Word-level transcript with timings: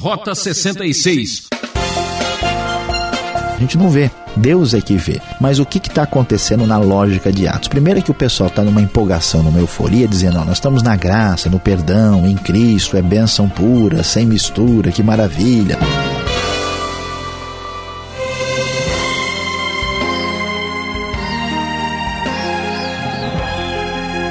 Rota 0.00 0.34
66. 0.34 1.48
A 3.54 3.58
gente 3.60 3.76
não 3.76 3.90
vê. 3.90 4.10
Deus 4.34 4.72
é 4.72 4.80
que 4.80 4.96
vê. 4.96 5.20
Mas 5.38 5.58
o 5.58 5.66
que 5.66 5.76
está 5.76 6.04
acontecendo 6.04 6.66
na 6.66 6.78
lógica 6.78 7.30
de 7.30 7.46
Atos? 7.46 7.68
Primeiro 7.68 7.98
é 7.98 8.02
que 8.02 8.10
o 8.10 8.14
pessoal 8.14 8.48
está 8.48 8.62
numa 8.62 8.80
empolgação, 8.80 9.42
numa 9.42 9.58
euforia, 9.58 10.08
dizendo: 10.08 10.38
nós 10.38 10.56
estamos 10.56 10.82
na 10.82 10.96
graça, 10.96 11.50
no 11.50 11.60
perdão, 11.60 12.26
em 12.26 12.34
Cristo, 12.34 12.96
é 12.96 13.02
bênção 13.02 13.46
pura, 13.46 14.02
sem 14.02 14.24
mistura, 14.24 14.90
que 14.90 15.02
maravilha. 15.02 15.78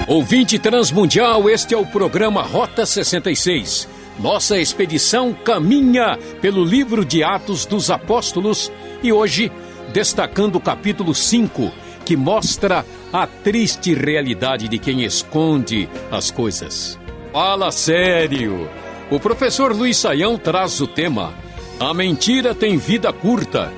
Ouvinte 0.07 0.57
Transmundial, 0.57 1.47
este 1.47 1.75
é 1.75 1.77
o 1.77 1.85
programa 1.85 2.41
Rota 2.41 2.87
66. 2.87 3.98
Nossa 4.19 4.57
expedição 4.57 5.33
caminha 5.33 6.17
pelo 6.41 6.63
livro 6.63 7.05
de 7.05 7.23
Atos 7.23 7.65
dos 7.65 7.89
Apóstolos 7.89 8.69
e 9.01 9.13
hoje 9.13 9.49
destacando 9.93 10.57
o 10.57 10.59
capítulo 10.59 11.15
5, 11.15 11.71
que 12.05 12.17
mostra 12.17 12.85
a 13.13 13.25
triste 13.25 13.93
realidade 13.93 14.67
de 14.67 14.77
quem 14.77 15.03
esconde 15.03 15.89
as 16.11 16.29
coisas. 16.29 16.99
Fala 17.31 17.71
sério! 17.71 18.69
O 19.09 19.19
professor 19.19 19.73
Luiz 19.73 19.97
Saião 19.97 20.37
traz 20.37 20.79
o 20.81 20.85
tema 20.85 21.33
A 21.79 21.93
mentira 21.93 22.53
tem 22.53 22.77
vida 22.77 23.11
curta. 23.13 23.71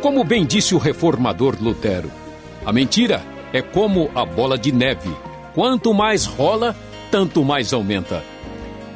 Como 0.00 0.22
bem 0.22 0.44
disse 0.44 0.74
o 0.74 0.78
reformador 0.78 1.56
Lutero, 1.60 2.10
a 2.64 2.72
mentira 2.72 3.22
é 3.52 3.60
como 3.60 4.10
a 4.14 4.24
bola 4.24 4.56
de 4.56 4.72
neve 4.72 5.10
Quanto 5.54 5.92
mais 5.92 6.26
rola, 6.26 6.76
tanto 7.10 7.44
mais 7.44 7.72
aumenta. 7.72 8.22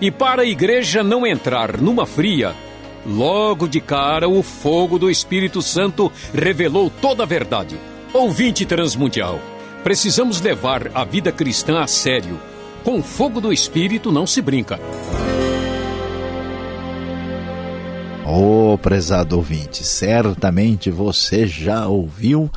E 0.04 0.10
para 0.10 0.42
a 0.42 0.44
igreja 0.44 1.02
não 1.02 1.26
entrar 1.26 1.80
numa 1.80 2.04
fria, 2.04 2.54
logo 3.06 3.66
de 3.66 3.80
cara 3.80 4.28
o 4.28 4.42
fogo 4.42 4.98
do 4.98 5.10
Espírito 5.10 5.62
Santo 5.62 6.12
revelou 6.34 6.90
toda 6.90 7.22
a 7.22 7.26
verdade. 7.26 7.78
Ouvinte 8.12 8.66
transmundial, 8.66 9.40
precisamos 9.82 10.42
levar 10.42 10.90
a 10.94 11.04
vida 11.06 11.32
cristã 11.32 11.80
a 11.80 11.86
sério. 11.86 12.38
Com 12.84 12.98
o 12.98 13.02
fogo 13.02 13.40
do 13.40 13.50
Espírito 13.50 14.12
não 14.12 14.26
se 14.26 14.42
brinca. 14.42 14.78
Oh, 18.26 18.76
prezado 18.76 19.36
ouvinte, 19.36 19.84
certamente 19.84 20.90
você 20.90 21.46
já 21.46 21.86
ouviu 21.86 22.50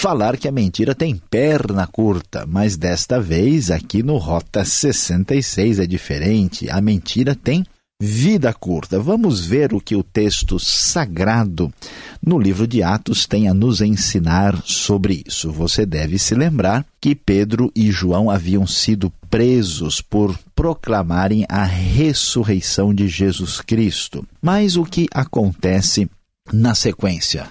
falar 0.00 0.38
que 0.38 0.48
a 0.48 0.52
mentira 0.52 0.94
tem 0.94 1.14
perna 1.14 1.86
curta, 1.86 2.46
mas 2.48 2.74
desta 2.74 3.20
vez 3.20 3.70
aqui 3.70 4.02
no 4.02 4.16
Rota 4.16 4.64
66 4.64 5.78
é 5.78 5.86
diferente. 5.86 6.70
A 6.70 6.80
mentira 6.80 7.34
tem 7.34 7.66
vida 8.00 8.50
curta. 8.54 8.98
Vamos 8.98 9.44
ver 9.44 9.74
o 9.74 9.80
que 9.80 9.94
o 9.94 10.02
texto 10.02 10.58
sagrado 10.58 11.70
no 12.26 12.38
livro 12.38 12.66
de 12.66 12.82
Atos 12.82 13.26
tem 13.26 13.46
a 13.46 13.52
nos 13.52 13.82
ensinar 13.82 14.62
sobre 14.64 15.22
isso. 15.26 15.52
Você 15.52 15.84
deve 15.84 16.18
se 16.18 16.34
lembrar 16.34 16.86
que 16.98 17.14
Pedro 17.14 17.70
e 17.76 17.92
João 17.92 18.30
haviam 18.30 18.66
sido 18.66 19.12
presos 19.28 20.00
por 20.00 20.34
proclamarem 20.54 21.44
a 21.46 21.62
ressurreição 21.62 22.94
de 22.94 23.06
Jesus 23.06 23.60
Cristo. 23.60 24.26
Mas 24.40 24.76
o 24.76 24.84
que 24.84 25.06
acontece 25.12 26.08
na 26.50 26.74
sequência? 26.74 27.50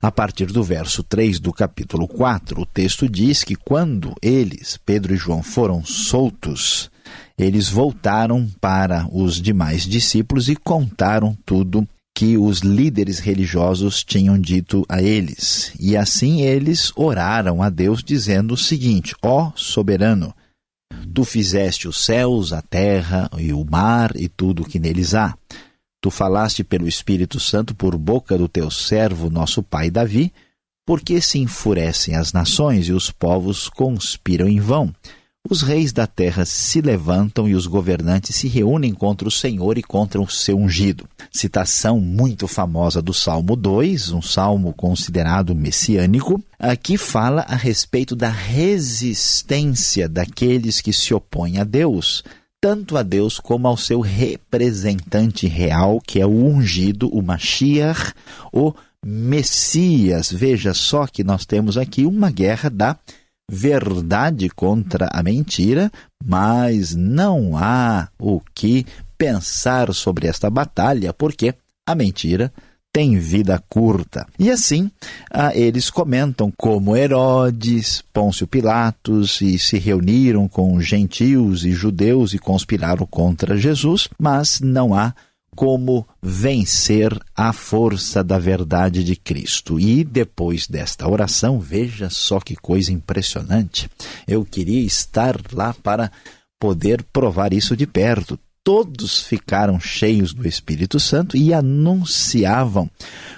A 0.00 0.12
partir 0.12 0.46
do 0.46 0.62
verso 0.62 1.02
3 1.02 1.40
do 1.40 1.52
capítulo 1.52 2.06
4, 2.06 2.60
o 2.60 2.64
texto 2.64 3.08
diz 3.08 3.42
que 3.42 3.56
quando 3.56 4.14
eles, 4.22 4.78
Pedro 4.86 5.12
e 5.12 5.16
João, 5.16 5.42
foram 5.42 5.84
soltos, 5.84 6.88
eles 7.36 7.68
voltaram 7.68 8.48
para 8.60 9.08
os 9.12 9.42
demais 9.42 9.82
discípulos 9.82 10.48
e 10.48 10.54
contaram 10.54 11.36
tudo 11.44 11.86
que 12.16 12.38
os 12.38 12.60
líderes 12.60 13.18
religiosos 13.18 14.04
tinham 14.04 14.38
dito 14.40 14.84
a 14.88 15.02
eles. 15.02 15.72
E 15.80 15.96
assim 15.96 16.42
eles 16.42 16.92
oraram 16.94 17.60
a 17.60 17.68
Deus, 17.68 18.00
dizendo 18.00 18.54
o 18.54 18.56
seguinte: 18.56 19.16
Ó 19.20 19.50
soberano, 19.56 20.32
tu 21.12 21.24
fizeste 21.24 21.88
os 21.88 22.04
céus, 22.04 22.52
a 22.52 22.62
terra 22.62 23.28
e 23.36 23.52
o 23.52 23.64
mar 23.64 24.12
e 24.14 24.28
tudo 24.28 24.62
o 24.62 24.64
que 24.64 24.78
neles 24.78 25.14
há. 25.14 25.36
Tu 26.00 26.10
falaste 26.10 26.62
pelo 26.62 26.86
Espírito 26.86 27.40
Santo 27.40 27.74
por 27.74 27.96
boca 27.98 28.38
do 28.38 28.48
teu 28.48 28.70
servo, 28.70 29.28
nosso 29.28 29.62
pai 29.62 29.90
Davi, 29.90 30.32
porque 30.86 31.20
se 31.20 31.38
enfurecem 31.38 32.14
as 32.14 32.32
nações 32.32 32.86
e 32.86 32.92
os 32.92 33.10
povos 33.10 33.68
conspiram 33.68 34.48
em 34.48 34.60
vão. 34.60 34.94
Os 35.50 35.62
reis 35.62 35.92
da 35.92 36.06
terra 36.06 36.44
se 36.44 36.80
levantam 36.80 37.48
e 37.48 37.54
os 37.54 37.66
governantes 37.66 38.36
se 38.36 38.48
reúnem 38.48 38.92
contra 38.92 39.26
o 39.26 39.30
Senhor 39.30 39.76
e 39.76 39.82
contra 39.82 40.20
o 40.20 40.28
seu 40.28 40.56
ungido. 40.56 41.08
Citação 41.32 41.98
muito 41.98 42.46
famosa 42.46 43.02
do 43.02 43.14
Salmo 43.14 43.56
2, 43.56 44.10
um 44.12 44.22
salmo 44.22 44.72
considerado 44.72 45.54
messiânico, 45.54 46.42
aqui 46.58 46.96
fala 46.96 47.42
a 47.48 47.56
respeito 47.56 48.14
da 48.14 48.28
resistência 48.28 50.08
daqueles 50.08 50.80
que 50.80 50.92
se 50.92 51.12
opõem 51.12 51.58
a 51.58 51.64
Deus 51.64 52.22
tanto 52.60 52.96
a 52.96 53.02
Deus 53.02 53.38
como 53.38 53.68
ao 53.68 53.76
seu 53.76 54.00
representante 54.00 55.46
real, 55.46 56.00
que 56.00 56.20
é 56.20 56.26
o 56.26 56.30
ungido, 56.30 57.08
o 57.08 57.22
Mashiach, 57.22 58.12
o 58.52 58.74
Messias. 59.04 60.30
Veja 60.32 60.74
só 60.74 61.06
que 61.06 61.22
nós 61.22 61.46
temos 61.46 61.76
aqui 61.76 62.04
uma 62.04 62.30
guerra 62.30 62.68
da 62.68 62.96
verdade 63.50 64.50
contra 64.50 65.08
a 65.12 65.22
mentira, 65.22 65.90
mas 66.22 66.94
não 66.94 67.56
há 67.56 68.08
o 68.18 68.40
que 68.54 68.84
pensar 69.16 69.92
sobre 69.94 70.26
esta 70.26 70.50
batalha, 70.50 71.12
porque 71.12 71.54
a 71.86 71.94
mentira 71.94 72.52
tem 72.92 73.18
vida 73.18 73.62
curta. 73.68 74.26
E 74.38 74.50
assim, 74.50 74.90
ah, 75.30 75.54
eles 75.54 75.90
comentam 75.90 76.52
como 76.56 76.96
Herodes, 76.96 78.02
Pôncio 78.12 78.46
Pilatos 78.46 79.40
e 79.40 79.58
se 79.58 79.78
reuniram 79.78 80.48
com 80.48 80.80
gentios 80.80 81.64
e 81.64 81.72
judeus 81.72 82.34
e 82.34 82.38
conspiraram 82.38 83.06
contra 83.06 83.56
Jesus, 83.56 84.08
mas 84.18 84.60
não 84.60 84.94
há 84.94 85.14
como 85.54 86.06
vencer 86.22 87.18
a 87.36 87.52
força 87.52 88.22
da 88.22 88.38
verdade 88.38 89.02
de 89.02 89.16
Cristo. 89.16 89.78
E 89.80 90.04
depois 90.04 90.68
desta 90.68 91.08
oração, 91.08 91.58
veja 91.58 92.08
só 92.08 92.38
que 92.38 92.54
coisa 92.54 92.92
impressionante. 92.92 93.90
Eu 94.26 94.44
queria 94.44 94.80
estar 94.80 95.36
lá 95.52 95.74
para 95.74 96.12
poder 96.60 97.02
provar 97.12 97.52
isso 97.52 97.76
de 97.76 97.86
perto 97.86 98.38
todos 98.68 99.22
ficaram 99.22 99.80
cheios 99.80 100.34
do 100.34 100.46
Espírito 100.46 101.00
Santo 101.00 101.38
e 101.38 101.54
anunciavam 101.54 102.90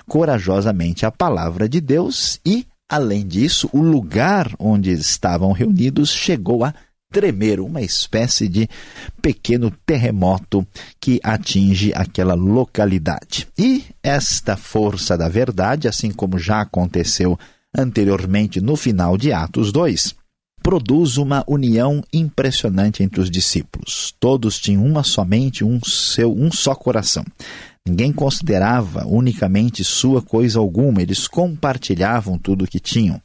corajosamente 0.08 1.06
a 1.06 1.12
palavra 1.12 1.68
de 1.68 1.80
Deus 1.80 2.40
e, 2.44 2.66
além 2.88 3.24
disso, 3.24 3.70
o 3.72 3.80
lugar 3.80 4.50
onde 4.58 4.90
estavam 4.90 5.52
reunidos 5.52 6.10
chegou 6.10 6.64
a 6.64 6.74
tremer, 7.12 7.60
uma 7.60 7.80
espécie 7.80 8.48
de 8.48 8.68
pequeno 9.22 9.70
terremoto 9.86 10.66
que 11.00 11.20
atinge 11.22 11.92
aquela 11.94 12.34
localidade. 12.34 13.46
E 13.56 13.84
esta 14.02 14.56
força 14.56 15.16
da 15.16 15.28
verdade, 15.28 15.86
assim 15.86 16.10
como 16.10 16.40
já 16.40 16.60
aconteceu 16.62 17.38
anteriormente 17.72 18.60
no 18.60 18.74
final 18.74 19.16
de 19.16 19.32
Atos 19.32 19.70
2, 19.70 20.12
produz 20.62 21.16
uma 21.16 21.44
união 21.46 22.02
impressionante 22.12 23.02
entre 23.02 23.20
os 23.20 23.30
discípulos. 23.30 24.14
Todos 24.20 24.58
tinham 24.58 24.84
uma 24.84 25.02
somente, 25.02 25.64
um 25.64 25.80
seu, 25.84 26.32
um 26.32 26.50
só 26.52 26.74
coração. 26.74 27.24
Ninguém 27.86 28.12
considerava 28.12 29.06
unicamente 29.06 29.82
sua 29.82 30.20
coisa 30.20 30.58
alguma, 30.58 31.02
eles 31.02 31.26
compartilhavam 31.26 32.38
tudo 32.38 32.64
o 32.64 32.68
que 32.68 32.78
tinham. 32.78 33.20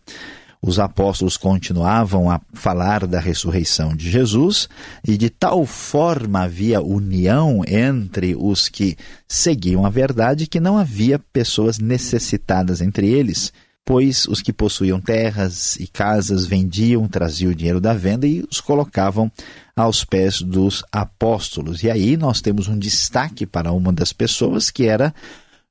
Os 0.62 0.80
apóstolos 0.80 1.38
continuavam 1.38 2.28
a 2.32 2.42
falar 2.54 3.06
da 3.06 3.20
ressurreição 3.20 3.96
de 3.96 4.10
Jesus 4.10 4.68
e 5.08 5.16
de 5.16 5.30
tal 5.30 5.64
forma 5.64 6.42
havia 6.42 6.82
união 6.82 7.62
entre 7.68 8.36
os 8.36 8.68
que 8.68 8.98
seguiam 9.28 9.86
a 9.86 9.90
verdade 9.90 10.48
que 10.48 10.60
não 10.60 10.76
havia 10.76 11.20
pessoas 11.20 11.78
necessitadas 11.78 12.82
entre 12.82 13.08
eles 13.08 13.54
pois 13.86 14.26
os 14.28 14.42
que 14.42 14.52
possuíam 14.52 15.00
terras 15.00 15.76
e 15.76 15.86
casas 15.86 16.48
vendiam, 16.48 17.08
traziam 17.08 17.52
o 17.52 17.56
dinheiro 17.56 17.80
da 17.80 17.94
venda 17.94 18.26
e 18.26 18.44
os 18.50 18.60
colocavam 18.60 19.32
aos 19.76 20.04
pés 20.04 20.42
dos 20.42 20.84
apóstolos. 20.92 21.84
E 21.84 21.92
aí 21.92 22.18
nós 22.18 22.42
temos 22.42 22.68
um 22.68 22.78
destaque 22.78 23.46
para 23.46 23.72
uma 23.72 23.94
das 23.94 24.12
pessoas 24.12 24.72
que 24.72 24.88
era 24.88 25.14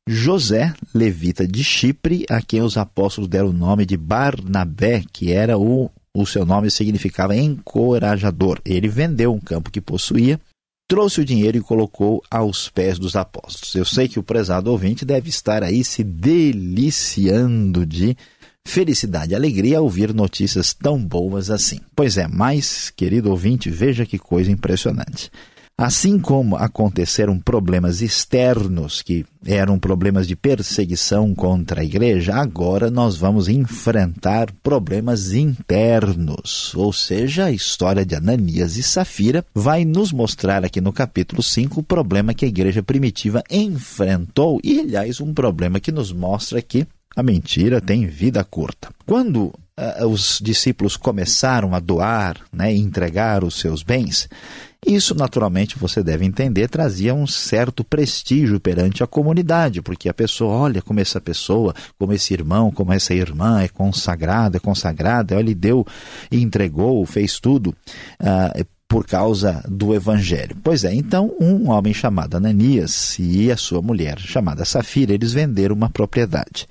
José, 0.07 0.73
levita 0.95 1.49
de 1.49 1.65
Chipre, 1.65 2.25
a 2.31 2.41
quem 2.41 2.63
os 2.63 2.77
apóstolos 2.77 3.29
deram 3.29 3.49
o 3.49 3.53
nome 3.53 3.85
de 3.85 3.97
Barnabé, 3.97 5.03
que 5.13 5.33
era 5.33 5.59
o, 5.59 5.91
o 6.15 6.27
seu 6.27 6.47
nome 6.47 6.71
significava 6.71 7.35
encorajador. 7.35 8.61
Ele 8.65 8.87
vendeu 8.87 9.33
um 9.33 9.41
campo 9.41 9.71
que 9.71 9.81
possuía 9.81 10.39
trouxe 10.87 11.21
o 11.21 11.25
dinheiro 11.25 11.57
e 11.57 11.63
colocou 11.63 12.23
aos 12.31 12.69
pés 12.69 12.99
dos 12.99 13.17
apóstolos. 13.17 13.75
Eu 13.75 13.85
sei 13.85 14.09
que 14.09 14.19
o 14.19 14.23
prezado 14.23 14.71
ouvinte 14.71 15.05
deve 15.05 15.29
estar 15.29 15.63
aí 15.63 15.83
se 15.83 16.03
deliciando 16.03 17.87
de 17.87 18.17
felicidade 18.67 19.33
e 19.33 19.35
alegria 19.35 19.79
ao 19.79 19.85
ouvir 19.85 20.13
notícias 20.15 20.73
tão 20.73 20.99
boas 20.99 21.51
assim. 21.51 21.81
Pois 21.95 22.17
é, 22.17 22.27
mas, 22.27 22.91
querido 22.91 23.31
ouvinte, 23.31 23.71
veja 23.71 24.07
que 24.07 24.19
coisa 24.19 24.51
impressionante. 24.51 25.31
Assim 25.77 26.21
como 26.21 26.55
aconteceram 26.55 27.37
problemas 27.37 28.01
externos, 28.01 29.03
que 29.03 29.27
eram 29.45 29.77
problemas 29.77 30.29
de 30.29 30.37
perseguição 30.37 31.35
contra 31.35 31.81
a 31.81 31.85
igreja, 31.85 32.37
agora 32.37 32.93
nós 32.93 33.17
vamos 33.17 33.49
enfrentar 33.49 34.53
problemas 34.63 35.33
internos. 35.33 36.73
Ou 36.77 36.93
seja, 36.93 37.47
a 37.47 37.51
história 37.51 38.07
de 38.07 38.15
Ananias 38.15 38.77
e 38.77 38.85
Safira 38.85 39.45
vai 39.53 39.85
nos 39.85 40.13
mostrar 40.13 40.65
aqui 40.65 40.81
no 40.81 40.93
capítulo 40.93 41.43
5 41.43 41.81
o 41.81 41.83
problema 41.83 42.35
que 42.35 42.45
a 42.45 42.49
igreja 42.49 42.81
primitiva 42.81 43.43
enfrentou 43.51 44.61
e, 44.63 44.79
aliás, 44.79 45.21
um 45.21 45.35
problema 45.35 45.81
que 45.81 45.91
nos 45.91 46.13
mostra 46.13 46.63
que 46.63 46.87
a 47.17 47.23
mentira 47.23 47.81
tem 47.81 48.07
vida 48.07 48.45
curta. 48.45 48.91
Quando 49.05 49.47
uh, 49.47 50.07
os 50.07 50.41
discípulos 50.41 50.97
começaram 50.97 51.75
a 51.75 51.81
doar 51.81 52.37
né, 52.53 52.73
entregar 52.73 53.43
os 53.45 53.59
seus 53.59 53.83
bens, 53.83 54.29
isso, 54.87 55.15
naturalmente, 55.15 55.79
você 55.79 56.03
deve 56.03 56.25
entender, 56.25 56.69
trazia 56.69 57.15
um 57.15 57.27
certo 57.27 57.83
prestígio 57.83 58.61
perante 58.61 59.03
a 59.03 59.07
comunidade, 59.07 59.81
porque 59.81 60.09
a 60.09 60.15
pessoa, 60.15 60.55
olha 60.55 60.83
como 60.83 61.01
essa 61.01 61.21
pessoa, 61.21 61.75
como 61.99 62.13
esse 62.13 62.33
irmão, 62.35 62.71
como 62.71 62.93
essa 62.93 63.15
irmã 63.15 63.61
é 63.63 63.69
consagrada, 63.69 64.57
é 64.57 64.61
consagrada, 64.61 65.39
ele 65.39 65.55
deu 65.55 65.87
e 66.31 66.43
entregou, 66.43 67.05
fez 67.07 67.39
tudo 67.41 67.75
uh, 68.21 68.65
por 68.89 69.07
causa 69.07 69.65
do 69.69 69.95
evangelho. 69.95 70.57
Pois 70.63 70.85
é, 70.85 70.95
então 70.95 71.35
um 71.41 71.71
homem 71.71 71.93
chamado 71.93 72.37
Ananias 72.37 73.17
e 73.19 73.51
a 73.51 73.57
sua 73.57 73.81
mulher 73.81 74.19
chamada 74.19 74.65
Safira, 74.65 75.13
eles 75.13 75.33
venderam 75.33 75.75
uma 75.75 75.91
propriedade. 75.91 76.67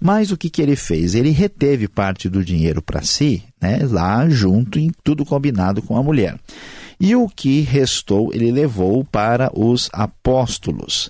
Mas 0.00 0.30
o 0.30 0.36
que, 0.36 0.48
que 0.48 0.62
ele 0.62 0.76
fez? 0.76 1.14
Ele 1.14 1.30
reteve 1.30 1.88
parte 1.88 2.28
do 2.28 2.44
dinheiro 2.44 2.80
para 2.80 3.02
si, 3.02 3.42
né, 3.60 3.80
lá 3.82 4.28
junto, 4.28 4.78
em 4.78 4.90
tudo 5.02 5.24
combinado 5.24 5.82
com 5.82 5.96
a 5.96 6.02
mulher 6.02 6.38
e 6.98 7.14
o 7.14 7.28
que 7.28 7.60
restou 7.60 8.32
ele 8.32 8.50
levou 8.50 9.04
para 9.04 9.50
os 9.54 9.88
apóstolos. 9.92 11.08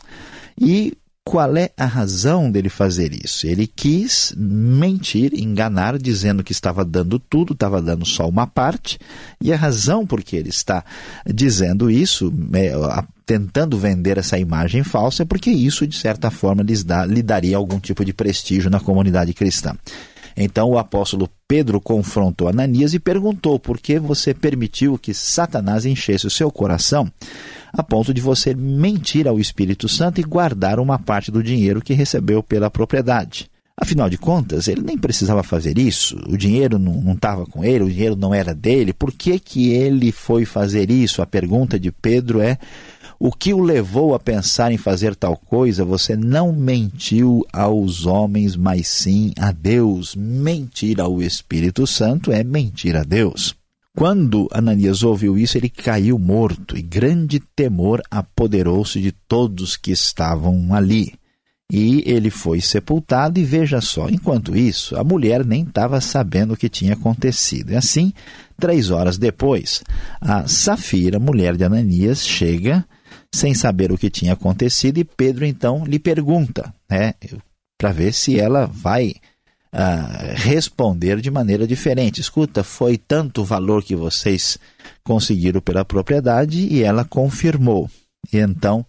E 0.58 0.96
qual 1.26 1.56
é 1.56 1.70
a 1.76 1.86
razão 1.86 2.48
dele 2.48 2.68
fazer 2.68 3.12
isso? 3.12 3.48
Ele 3.48 3.66
quis 3.66 4.32
mentir, 4.36 5.34
enganar, 5.34 5.98
dizendo 5.98 6.44
que 6.44 6.52
estava 6.52 6.84
dando 6.84 7.18
tudo, 7.18 7.52
estava 7.52 7.82
dando 7.82 8.06
só 8.06 8.28
uma 8.28 8.46
parte, 8.46 8.96
e 9.40 9.52
a 9.52 9.56
razão 9.56 10.06
por 10.06 10.22
que 10.22 10.36
ele 10.36 10.50
está 10.50 10.84
dizendo 11.26 11.90
isso, 11.90 12.32
é, 12.52 12.72
tentando 13.26 13.76
vender 13.76 14.18
essa 14.18 14.38
imagem 14.38 14.84
falsa, 14.84 15.24
é 15.24 15.26
porque 15.26 15.50
isso, 15.50 15.84
de 15.84 15.98
certa 15.98 16.30
forma, 16.30 16.62
lhes 16.62 16.84
dá, 16.84 17.04
lhe 17.04 17.24
daria 17.24 17.56
algum 17.56 17.80
tipo 17.80 18.04
de 18.04 18.12
prestígio 18.12 18.70
na 18.70 18.78
comunidade 18.78 19.34
cristã. 19.34 19.74
Então 20.36 20.70
o 20.70 20.78
apóstolo 20.78 21.28
Pedro 21.48 21.80
confrontou 21.80 22.48
Ananias 22.48 22.92
e 22.92 22.98
perguntou: 22.98 23.58
por 23.58 23.78
que 23.78 23.98
você 23.98 24.34
permitiu 24.34 24.98
que 24.98 25.14
Satanás 25.14 25.86
enchesse 25.86 26.26
o 26.26 26.30
seu 26.30 26.50
coração 26.50 27.10
a 27.72 27.82
ponto 27.82 28.12
de 28.12 28.20
você 28.20 28.54
mentir 28.54 29.26
ao 29.26 29.38
Espírito 29.38 29.88
Santo 29.88 30.20
e 30.20 30.24
guardar 30.24 30.78
uma 30.78 30.98
parte 30.98 31.30
do 31.30 31.42
dinheiro 31.42 31.80
que 31.80 31.94
recebeu 31.94 32.42
pela 32.42 32.70
propriedade? 32.70 33.50
Afinal 33.78 34.08
de 34.08 34.16
contas, 34.16 34.68
ele 34.68 34.80
nem 34.80 34.96
precisava 34.96 35.42
fazer 35.42 35.76
isso, 35.76 36.16
o 36.26 36.34
dinheiro 36.34 36.78
não 36.78 37.12
estava 37.12 37.44
com 37.44 37.62
ele, 37.62 37.84
o 37.84 37.90
dinheiro 37.90 38.16
não 38.16 38.32
era 38.32 38.54
dele, 38.54 38.94
por 38.94 39.12
que, 39.12 39.38
que 39.38 39.68
ele 39.68 40.10
foi 40.10 40.46
fazer 40.46 40.90
isso? 40.90 41.20
A 41.20 41.26
pergunta 41.26 41.78
de 41.78 41.92
Pedro 41.92 42.40
é: 42.40 42.58
o 43.18 43.32
que 43.32 43.54
o 43.54 43.60
levou 43.60 44.14
a 44.14 44.18
pensar 44.18 44.72
em 44.72 44.76
fazer 44.76 45.14
tal 45.14 45.36
coisa? 45.36 45.84
Você 45.84 46.16
não 46.16 46.52
mentiu 46.52 47.44
aos 47.52 48.04
homens, 48.04 48.56
mas 48.56 48.86
sim 48.88 49.32
a 49.38 49.52
Deus. 49.52 50.14
Mentir 50.14 51.00
ao 51.00 51.22
Espírito 51.22 51.86
Santo 51.86 52.30
é 52.30 52.44
mentir 52.44 52.94
a 52.94 53.02
Deus. 53.02 53.54
Quando 53.96 54.46
Ananias 54.52 55.02
ouviu 55.02 55.38
isso, 55.38 55.56
ele 55.56 55.70
caiu 55.70 56.18
morto, 56.18 56.76
e 56.76 56.82
grande 56.82 57.40
temor 57.40 58.02
apoderou-se 58.10 59.00
de 59.00 59.10
todos 59.10 59.74
que 59.74 59.90
estavam 59.90 60.74
ali. 60.74 61.14
E 61.72 62.02
ele 62.06 62.28
foi 62.28 62.60
sepultado, 62.60 63.40
e 63.40 63.44
veja 63.44 63.80
só, 63.80 64.10
enquanto 64.10 64.54
isso, 64.54 64.94
a 64.96 65.02
mulher 65.02 65.46
nem 65.46 65.62
estava 65.62 65.98
sabendo 66.02 66.52
o 66.52 66.56
que 66.56 66.68
tinha 66.68 66.92
acontecido. 66.92 67.72
E 67.72 67.76
assim, 67.76 68.12
três 68.60 68.90
horas 68.90 69.16
depois, 69.16 69.82
a 70.20 70.46
Safira, 70.46 71.18
mulher 71.18 71.56
de 71.56 71.64
Ananias, 71.64 72.22
chega 72.24 72.84
sem 73.34 73.54
saber 73.54 73.92
o 73.92 73.98
que 73.98 74.10
tinha 74.10 74.32
acontecido, 74.32 74.98
e 74.98 75.04
Pedro 75.04 75.44
então 75.44 75.84
lhe 75.84 75.98
pergunta, 75.98 76.72
né, 76.90 77.14
para 77.78 77.92
ver 77.92 78.12
se 78.12 78.38
ela 78.38 78.66
vai 78.66 79.14
uh, 79.72 80.34
responder 80.34 81.20
de 81.20 81.30
maneira 81.30 81.66
diferente. 81.66 82.20
Escuta, 82.20 82.64
foi 82.64 82.96
tanto 82.96 83.44
valor 83.44 83.84
que 83.84 83.94
vocês 83.94 84.58
conseguiram 85.04 85.60
pela 85.60 85.84
propriedade, 85.84 86.66
e 86.66 86.82
ela 86.82 87.04
confirmou. 87.04 87.90
E 88.32 88.38
então 88.38 88.84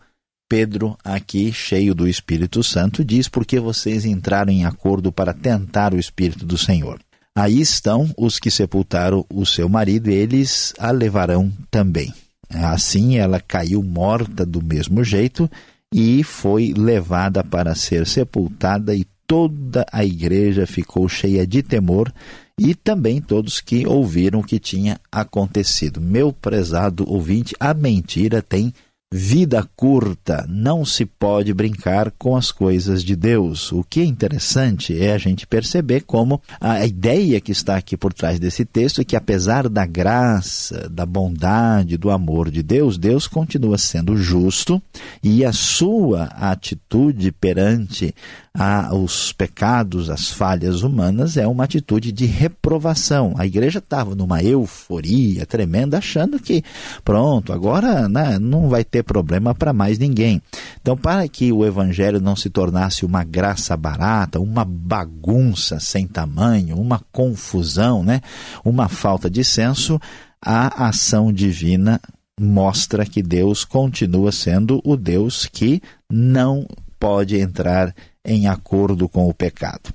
Pedro, 0.50 0.98
aqui 1.04 1.52
cheio 1.52 1.94
do 1.94 2.08
Espírito 2.08 2.64
Santo, 2.64 3.04
diz: 3.04 3.28
porque 3.28 3.60
vocês 3.60 4.06
entraram 4.06 4.52
em 4.52 4.66
acordo 4.66 5.12
para 5.12 5.34
tentar 5.34 5.94
o 5.94 6.00
Espírito 6.00 6.46
do 6.46 6.58
Senhor. 6.58 7.00
Aí 7.36 7.60
estão 7.60 8.10
os 8.18 8.40
que 8.40 8.50
sepultaram 8.50 9.26
o 9.30 9.46
seu 9.46 9.70
marido, 9.70 10.10
eles 10.10 10.74
a 10.80 10.90
levarão 10.90 11.52
também. 11.70 12.14
Assim, 12.50 13.18
ela 13.18 13.40
caiu 13.40 13.84
morta 13.84 14.46
do 14.46 14.64
mesmo 14.64 15.04
jeito 15.04 15.50
e 15.94 16.24
foi 16.24 16.74
levada 16.76 17.44
para 17.44 17.76
ser 17.76 18.06
sepultada, 18.06 18.96
e 18.96 19.06
toda 19.26 19.86
a 19.92 20.04
igreja 20.04 20.66
ficou 20.66 21.08
cheia 21.08 21.46
de 21.46 21.62
temor, 21.62 22.14
e 22.60 22.74
também 22.74 23.22
todos 23.22 23.62
que 23.62 23.86
ouviram 23.86 24.40
o 24.40 24.44
que 24.44 24.60
tinha 24.60 25.00
acontecido. 25.12 26.02
Meu 26.02 26.34
prezado 26.34 27.08
ouvinte, 27.08 27.56
a 27.60 27.74
mentira 27.74 28.42
tem 28.42 28.74
vida 29.12 29.66
curta, 29.76 30.46
não 30.50 30.84
se 30.84 31.06
pode 31.06 31.54
brincar 31.54 32.12
com 32.12 32.36
as 32.36 32.52
coisas 32.52 33.04
de 33.04 33.16
Deus. 33.16 33.72
O 33.72 33.82
que 33.82 34.02
é 34.02 34.04
interessante 34.04 35.02
é 35.02 35.14
a 35.14 35.18
gente 35.18 35.48
perceber 35.48 36.02
como 36.02 36.42
a 36.60 36.86
ideia 36.86 37.40
que 37.40 37.52
está 37.52 37.78
aqui 37.78 37.96
por 37.96 38.14
trás 38.14 38.38
desse 38.38 38.66
texto 38.66 39.00
é 39.00 39.06
que, 39.06 39.16
apesar 39.16 39.70
da 39.70 39.86
graça, 39.86 40.90
da 40.90 41.06
bondade, 41.06 41.96
do 41.96 42.10
amor 42.10 42.52
de 42.52 42.62
Deus, 42.62 42.98
Deus 42.98 43.28
continua 43.28 43.78
sendo 43.78 44.18
justo 44.18 44.82
e 45.24 45.46
a 45.46 45.54
sua 45.54 46.26
atitude 46.26 47.32
perante 47.32 48.14
a, 48.58 48.92
os 48.96 49.32
pecados, 49.32 50.10
as 50.10 50.32
falhas 50.32 50.82
humanas, 50.82 51.38
é 51.38 51.46
uma 51.46 51.64
atitude 51.64 52.12
de 52.12 52.26
reprovação. 52.26 53.36
A 53.38 53.46
igreja 53.46 53.78
estava 53.78 54.16
numa 54.16 54.42
euforia 54.42 55.46
tremenda, 55.46 56.00
achando 56.00 56.40
que, 56.40 56.64
pronto, 57.06 57.54
agora 57.54 58.10
né, 58.10 58.40
não 58.40 58.68
vai 58.68 58.84
ter 58.84 59.04
problema 59.04 59.54
para 59.54 59.72
mais 59.72 60.00
ninguém. 60.00 60.42
Então, 60.82 60.98
para 60.98 61.28
que 61.28 61.52
o 61.52 61.64
evangelho 61.64 62.20
não 62.20 62.36
se 62.36 62.50
tornasse 62.50 63.06
uma 63.06 63.24
graça 63.24 63.78
barata, 63.78 64.40
uma 64.40 64.66
bagunça 64.66 65.80
sem 65.80 66.08
tamanho, 66.08 66.78
uma 66.78 67.00
confusão, 67.12 68.04
né, 68.04 68.22
uma 68.66 68.90
falta 68.90 69.30
de 69.30 69.44
senso, 69.44 70.00
a 70.44 70.88
ação 70.88 71.32
divina 71.32 72.02
mostra 72.40 73.06
que 73.06 73.22
Deus 73.22 73.64
continua 73.64 74.32
sendo 74.32 74.82
o 74.84 74.96
Deus 74.96 75.46
que 75.46 75.80
não 76.10 76.66
pode 77.00 77.40
entrar 77.40 77.94
em 78.28 78.48
acordo 78.48 79.08
com 79.08 79.28
o 79.28 79.34
pecado. 79.34 79.94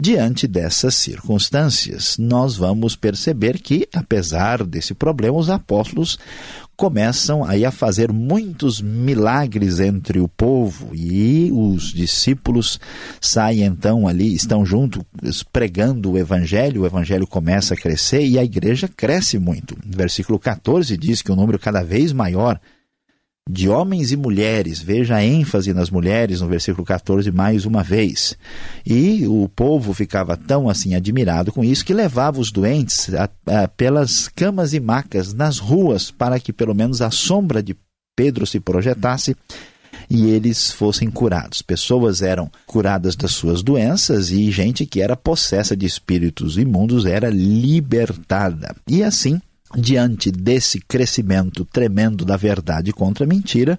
Diante 0.00 0.46
dessas 0.46 0.94
circunstâncias, 0.96 2.16
nós 2.18 2.56
vamos 2.56 2.96
perceber 2.96 3.60
que, 3.60 3.88
apesar 3.94 4.64
desse 4.64 4.94
problema, 4.94 5.38
os 5.38 5.48
apóstolos 5.48 6.18
começam 6.76 7.44
aí 7.44 7.64
a 7.64 7.72
fazer 7.72 8.12
muitos 8.12 8.80
milagres 8.80 9.80
entre 9.80 10.20
o 10.20 10.28
povo 10.28 10.90
e 10.94 11.50
os 11.52 11.92
discípulos 11.92 12.78
saem 13.20 13.64
então 13.64 14.06
ali, 14.06 14.32
estão 14.32 14.64
juntos 14.64 15.02
pregando 15.52 16.12
o 16.12 16.18
evangelho, 16.18 16.82
o 16.82 16.86
evangelho 16.86 17.26
começa 17.26 17.74
a 17.74 17.76
crescer 17.76 18.24
e 18.24 18.38
a 18.38 18.44
igreja 18.44 18.88
cresce 18.88 19.40
muito. 19.40 19.76
versículo 19.84 20.38
14 20.38 20.96
diz 20.96 21.20
que 21.20 21.32
o 21.32 21.34
um 21.34 21.36
número 21.36 21.58
cada 21.58 21.82
vez 21.82 22.12
maior 22.12 22.60
de 23.48 23.68
homens 23.68 24.12
e 24.12 24.16
mulheres, 24.16 24.78
veja 24.78 25.16
a 25.16 25.24
ênfase 25.24 25.72
nas 25.72 25.88
mulheres 25.88 26.42
no 26.42 26.46
versículo 26.48 26.84
14 26.84 27.30
mais 27.32 27.64
uma 27.64 27.82
vez. 27.82 28.36
E 28.84 29.26
o 29.26 29.48
povo 29.48 29.94
ficava 29.94 30.36
tão 30.36 30.68
assim 30.68 30.94
admirado 30.94 31.50
com 31.50 31.64
isso 31.64 31.84
que 31.84 31.94
levava 31.94 32.38
os 32.38 32.52
doentes 32.52 33.12
a, 33.14 33.28
a, 33.46 33.66
pelas 33.66 34.28
camas 34.28 34.74
e 34.74 34.80
macas 34.80 35.32
nas 35.32 35.58
ruas 35.58 36.10
para 36.10 36.38
que 36.38 36.52
pelo 36.52 36.74
menos 36.74 37.00
a 37.00 37.10
sombra 37.10 37.62
de 37.62 37.74
Pedro 38.14 38.46
se 38.46 38.60
projetasse 38.60 39.34
e 40.10 40.26
eles 40.26 40.70
fossem 40.70 41.10
curados. 41.10 41.62
Pessoas 41.62 42.20
eram 42.20 42.50
curadas 42.66 43.16
das 43.16 43.32
suas 43.32 43.62
doenças 43.62 44.30
e 44.30 44.50
gente 44.50 44.84
que 44.84 45.00
era 45.00 45.16
possessa 45.16 45.76
de 45.76 45.86
espíritos 45.86 46.58
imundos 46.58 47.06
era 47.06 47.30
libertada. 47.30 48.74
E 48.86 49.02
assim 49.02 49.40
diante 49.76 50.30
desse 50.30 50.80
crescimento 50.80 51.64
tremendo 51.64 52.24
da 52.24 52.36
verdade 52.36 52.92
contra 52.92 53.24
a 53.24 53.28
mentira, 53.28 53.78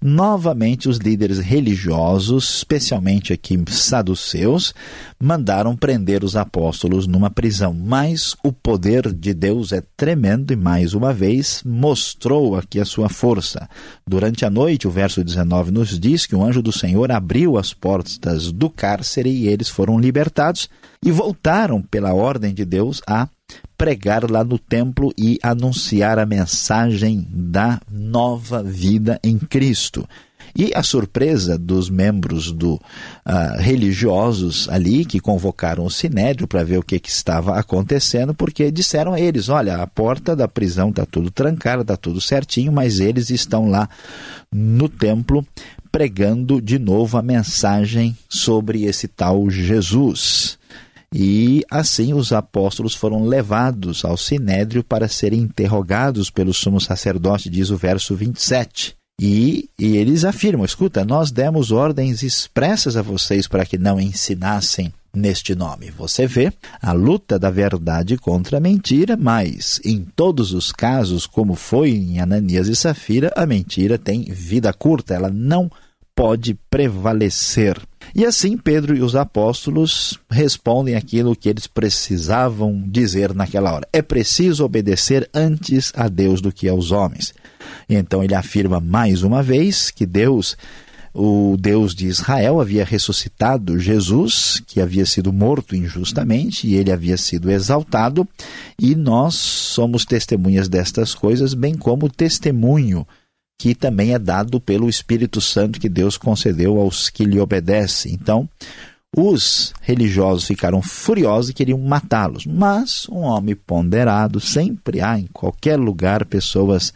novamente 0.00 0.88
os 0.88 0.98
líderes 0.98 1.38
religiosos, 1.38 2.56
especialmente 2.58 3.32
aqui 3.32 3.62
saduceus, 3.68 4.74
mandaram 5.18 5.76
prender 5.76 6.22
os 6.22 6.36
apóstolos 6.36 7.06
numa 7.06 7.30
prisão. 7.30 7.74
Mas 7.74 8.36
o 8.44 8.52
poder 8.52 9.12
de 9.12 9.34
Deus 9.34 9.72
é 9.72 9.82
tremendo 9.96 10.52
e 10.52 10.56
mais 10.56 10.94
uma 10.94 11.12
vez 11.12 11.62
mostrou 11.64 12.56
aqui 12.56 12.78
a 12.78 12.84
sua 12.84 13.08
força. 13.08 13.68
Durante 14.06 14.44
a 14.44 14.50
noite, 14.50 14.86
o 14.86 14.90
verso 14.90 15.24
19 15.24 15.70
nos 15.70 15.98
diz 15.98 16.26
que 16.26 16.36
o 16.36 16.44
anjo 16.44 16.62
do 16.62 16.72
Senhor 16.72 17.10
abriu 17.10 17.58
as 17.58 17.72
portas 17.72 18.52
do 18.52 18.70
cárcere 18.70 19.30
e 19.30 19.48
eles 19.48 19.68
foram 19.68 19.98
libertados 19.98 20.68
e 21.04 21.10
voltaram 21.10 21.82
pela 21.82 22.14
ordem 22.14 22.54
de 22.54 22.64
Deus 22.64 23.02
a 23.06 23.28
pregar 23.76 24.30
lá 24.30 24.42
no 24.42 24.58
templo 24.58 25.12
e 25.18 25.38
anunciar 25.42 26.18
a 26.18 26.26
mensagem 26.26 27.26
da 27.30 27.80
nova 27.90 28.62
vida 28.62 29.18
em 29.22 29.38
Cristo. 29.38 30.08
E 30.56 30.70
a 30.72 30.82
surpresa 30.84 31.58
dos 31.58 31.90
membros 31.90 32.52
do 32.52 32.74
uh, 32.74 32.80
religiosos 33.58 34.68
ali 34.68 35.04
que 35.04 35.18
convocaram 35.18 35.84
o 35.84 35.90
sinédrio 35.90 36.46
para 36.46 36.62
ver 36.62 36.78
o 36.78 36.82
que, 36.82 37.00
que, 37.00 37.08
estava 37.08 37.58
acontecendo, 37.58 38.32
porque 38.32 38.70
disseram 38.70 39.14
a 39.14 39.20
eles: 39.20 39.48
olha, 39.48 39.76
a 39.76 39.86
porta 39.86 40.36
da 40.36 40.46
prisão 40.46 40.90
está 40.90 41.04
tudo 41.04 41.30
trancada, 41.30 41.82
está 41.82 41.96
tudo 41.96 42.20
certinho, 42.20 42.70
mas 42.70 43.00
eles 43.00 43.30
estão 43.30 43.68
lá 43.68 43.88
no 44.52 44.88
templo 44.88 45.44
pregando 45.90 46.60
de 46.60 46.78
novo 46.78 47.18
a 47.18 47.22
mensagem 47.22 48.16
sobre 48.28 48.84
esse 48.84 49.08
tal 49.08 49.50
Jesus. 49.50 50.56
E 51.16 51.64
assim 51.70 52.12
os 52.12 52.32
apóstolos 52.32 52.92
foram 52.92 53.24
levados 53.24 54.04
ao 54.04 54.16
sinédrio 54.16 54.82
para 54.82 55.06
serem 55.06 55.42
interrogados 55.42 56.28
pelo 56.28 56.52
sumo 56.52 56.80
sacerdote, 56.80 57.48
diz 57.48 57.70
o 57.70 57.76
verso 57.76 58.16
27. 58.16 58.96
E, 59.20 59.70
e 59.78 59.96
eles 59.96 60.24
afirmam: 60.24 60.64
escuta, 60.64 61.04
nós 61.04 61.30
demos 61.30 61.70
ordens 61.70 62.24
expressas 62.24 62.96
a 62.96 63.02
vocês 63.02 63.46
para 63.46 63.64
que 63.64 63.78
não 63.78 64.00
ensinassem 64.00 64.92
neste 65.14 65.54
nome. 65.54 65.92
Você 65.92 66.26
vê 66.26 66.52
a 66.82 66.90
luta 66.90 67.38
da 67.38 67.48
verdade 67.48 68.16
contra 68.16 68.56
a 68.56 68.60
mentira, 68.60 69.16
mas 69.16 69.80
em 69.84 70.04
todos 70.16 70.52
os 70.52 70.72
casos, 70.72 71.28
como 71.28 71.54
foi 71.54 71.90
em 71.90 72.18
Ananias 72.18 72.66
e 72.66 72.74
Safira, 72.74 73.32
a 73.36 73.46
mentira 73.46 73.96
tem 73.96 74.24
vida 74.24 74.72
curta, 74.72 75.14
ela 75.14 75.30
não 75.30 75.70
pode 76.14 76.54
prevalecer. 76.68 77.80
E 78.14 78.24
assim 78.24 78.56
Pedro 78.56 78.96
e 78.96 79.02
os 79.02 79.16
apóstolos 79.16 80.20
respondem 80.30 80.94
aquilo 80.94 81.34
que 81.34 81.48
eles 81.48 81.66
precisavam 81.66 82.84
dizer 82.86 83.34
naquela 83.34 83.74
hora. 83.74 83.88
É 83.92 84.00
preciso 84.00 84.64
obedecer 84.64 85.28
antes 85.34 85.92
a 85.96 86.06
Deus 86.06 86.40
do 86.40 86.52
que 86.52 86.68
aos 86.68 86.92
homens. 86.92 87.34
E 87.88 87.96
então 87.96 88.22
ele 88.22 88.36
afirma 88.36 88.78
mais 88.78 89.24
uma 89.24 89.42
vez 89.42 89.90
que 89.90 90.06
Deus, 90.06 90.56
o 91.12 91.56
Deus 91.58 91.92
de 91.92 92.06
Israel, 92.06 92.60
havia 92.60 92.84
ressuscitado 92.84 93.80
Jesus, 93.80 94.62
que 94.64 94.80
havia 94.80 95.04
sido 95.04 95.32
morto 95.32 95.74
injustamente, 95.74 96.68
e 96.68 96.76
ele 96.76 96.92
havia 96.92 97.16
sido 97.16 97.50
exaltado, 97.50 98.28
e 98.78 98.94
nós 98.94 99.34
somos 99.34 100.04
testemunhas 100.04 100.68
destas 100.68 101.16
coisas, 101.16 101.52
bem 101.52 101.74
como 101.74 102.08
testemunho 102.08 103.04
que 103.58 103.74
também 103.74 104.12
é 104.12 104.18
dado 104.18 104.60
pelo 104.60 104.88
Espírito 104.88 105.40
Santo 105.40 105.80
que 105.80 105.88
Deus 105.88 106.16
concedeu 106.16 106.78
aos 106.78 107.08
que 107.08 107.24
lhe 107.24 107.40
obedecem. 107.40 108.12
Então, 108.12 108.48
os 109.16 109.72
religiosos 109.80 110.44
ficaram 110.44 110.82
furiosos 110.82 111.50
e 111.50 111.54
queriam 111.54 111.78
matá-los, 111.78 112.44
mas 112.46 113.08
um 113.08 113.20
homem 113.20 113.54
ponderado, 113.54 114.40
sempre 114.40 115.00
há 115.00 115.16
em 115.16 115.28
qualquer 115.32 115.78
lugar 115.78 116.24
pessoas 116.24 116.92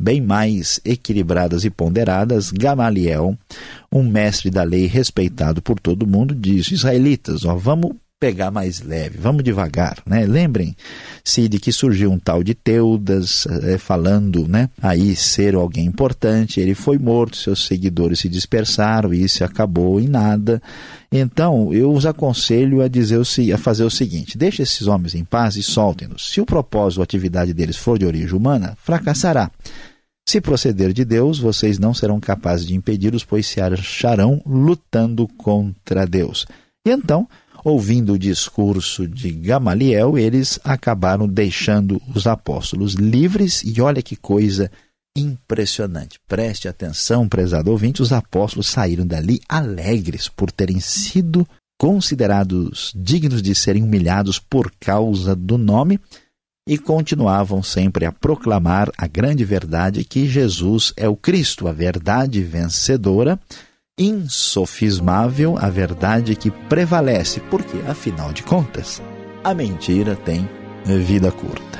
bem 0.00 0.18
mais 0.18 0.80
equilibradas 0.82 1.66
e 1.66 1.70
ponderadas. 1.70 2.50
Gamaliel, 2.50 3.36
um 3.92 4.02
mestre 4.02 4.50
da 4.50 4.62
lei 4.62 4.86
respeitado 4.86 5.60
por 5.60 5.78
todo 5.78 6.06
mundo, 6.06 6.34
disse: 6.34 6.72
Israelitas, 6.72 7.44
ó, 7.44 7.54
vamos 7.54 7.92
pegar 8.20 8.50
mais 8.50 8.80
leve, 8.80 9.16
vamos 9.16 9.44
devagar, 9.44 9.98
né? 10.04 10.26
Lembrem-se 10.26 11.48
de 11.48 11.60
que 11.60 11.70
surgiu 11.70 12.10
um 12.10 12.18
tal 12.18 12.42
de 12.42 12.52
Teudas 12.52 13.46
é, 13.62 13.78
falando, 13.78 14.48
né? 14.48 14.68
Aí 14.82 15.14
ser 15.14 15.54
alguém 15.54 15.86
importante, 15.86 16.58
ele 16.58 16.74
foi 16.74 16.98
morto, 16.98 17.36
seus 17.36 17.64
seguidores 17.64 18.18
se 18.18 18.28
dispersaram 18.28 19.14
e 19.14 19.22
isso 19.22 19.44
acabou 19.44 20.00
em 20.00 20.08
nada. 20.08 20.60
Então, 21.12 21.72
eu 21.72 21.92
os 21.92 22.04
aconselho 22.04 22.82
a 22.82 22.88
dizer 22.88 23.18
o, 23.18 23.54
a 23.54 23.58
fazer 23.58 23.84
o 23.84 23.90
seguinte: 23.90 24.36
deixe 24.36 24.62
esses 24.62 24.88
homens 24.88 25.14
em 25.14 25.24
paz 25.24 25.54
e 25.56 25.62
soltem-nos. 25.62 26.30
Se 26.30 26.40
o 26.40 26.46
propósito 26.46 26.98
ou 26.98 27.04
atividade 27.04 27.54
deles 27.54 27.76
for 27.76 27.98
de 27.98 28.04
origem 28.04 28.36
humana, 28.36 28.76
fracassará. 28.82 29.50
Se 30.28 30.40
proceder 30.40 30.92
de 30.92 31.04
Deus, 31.06 31.38
vocês 31.38 31.78
não 31.78 31.94
serão 31.94 32.20
capazes 32.20 32.66
de 32.66 32.74
impedi-los, 32.74 33.24
pois 33.24 33.46
se 33.46 33.60
acharão 33.60 34.42
lutando 34.44 35.26
contra 35.26 36.04
Deus. 36.04 36.46
E 36.86 36.90
então, 36.90 37.26
ouvindo 37.68 38.14
o 38.14 38.18
discurso 38.18 39.06
de 39.06 39.30
Gamaliel, 39.30 40.18
eles 40.18 40.58
acabaram 40.64 41.28
deixando 41.28 42.00
os 42.14 42.26
apóstolos 42.26 42.94
livres, 42.94 43.62
e 43.64 43.80
olha 43.80 44.02
que 44.02 44.16
coisa 44.16 44.70
impressionante. 45.16 46.18
Preste 46.26 46.68
atenção, 46.68 47.28
prezado 47.28 47.70
ouvinte, 47.70 48.02
os 48.02 48.12
apóstolos 48.12 48.68
saíram 48.68 49.06
dali 49.06 49.40
alegres 49.48 50.28
por 50.28 50.50
terem 50.50 50.80
sido 50.80 51.46
considerados 51.78 52.92
dignos 52.94 53.40
de 53.40 53.54
serem 53.54 53.82
humilhados 53.82 54.38
por 54.38 54.72
causa 54.80 55.34
do 55.34 55.56
nome 55.56 56.00
e 56.68 56.76
continuavam 56.76 57.62
sempre 57.62 58.04
a 58.04 58.12
proclamar 58.12 58.90
a 58.98 59.06
grande 59.06 59.44
verdade 59.44 60.04
que 60.04 60.28
Jesus 60.28 60.92
é 60.96 61.08
o 61.08 61.16
Cristo, 61.16 61.66
a 61.66 61.72
verdade 61.72 62.42
vencedora 62.42 63.38
insofismável 63.98 65.56
a 65.58 65.68
verdade 65.68 66.36
que 66.36 66.50
prevalece, 66.50 67.40
porque, 67.50 67.78
afinal 67.88 68.32
de 68.32 68.42
contas, 68.42 69.02
a 69.42 69.52
mentira 69.52 70.14
tem 70.14 70.48
vida 70.84 71.30
curta. 71.32 71.77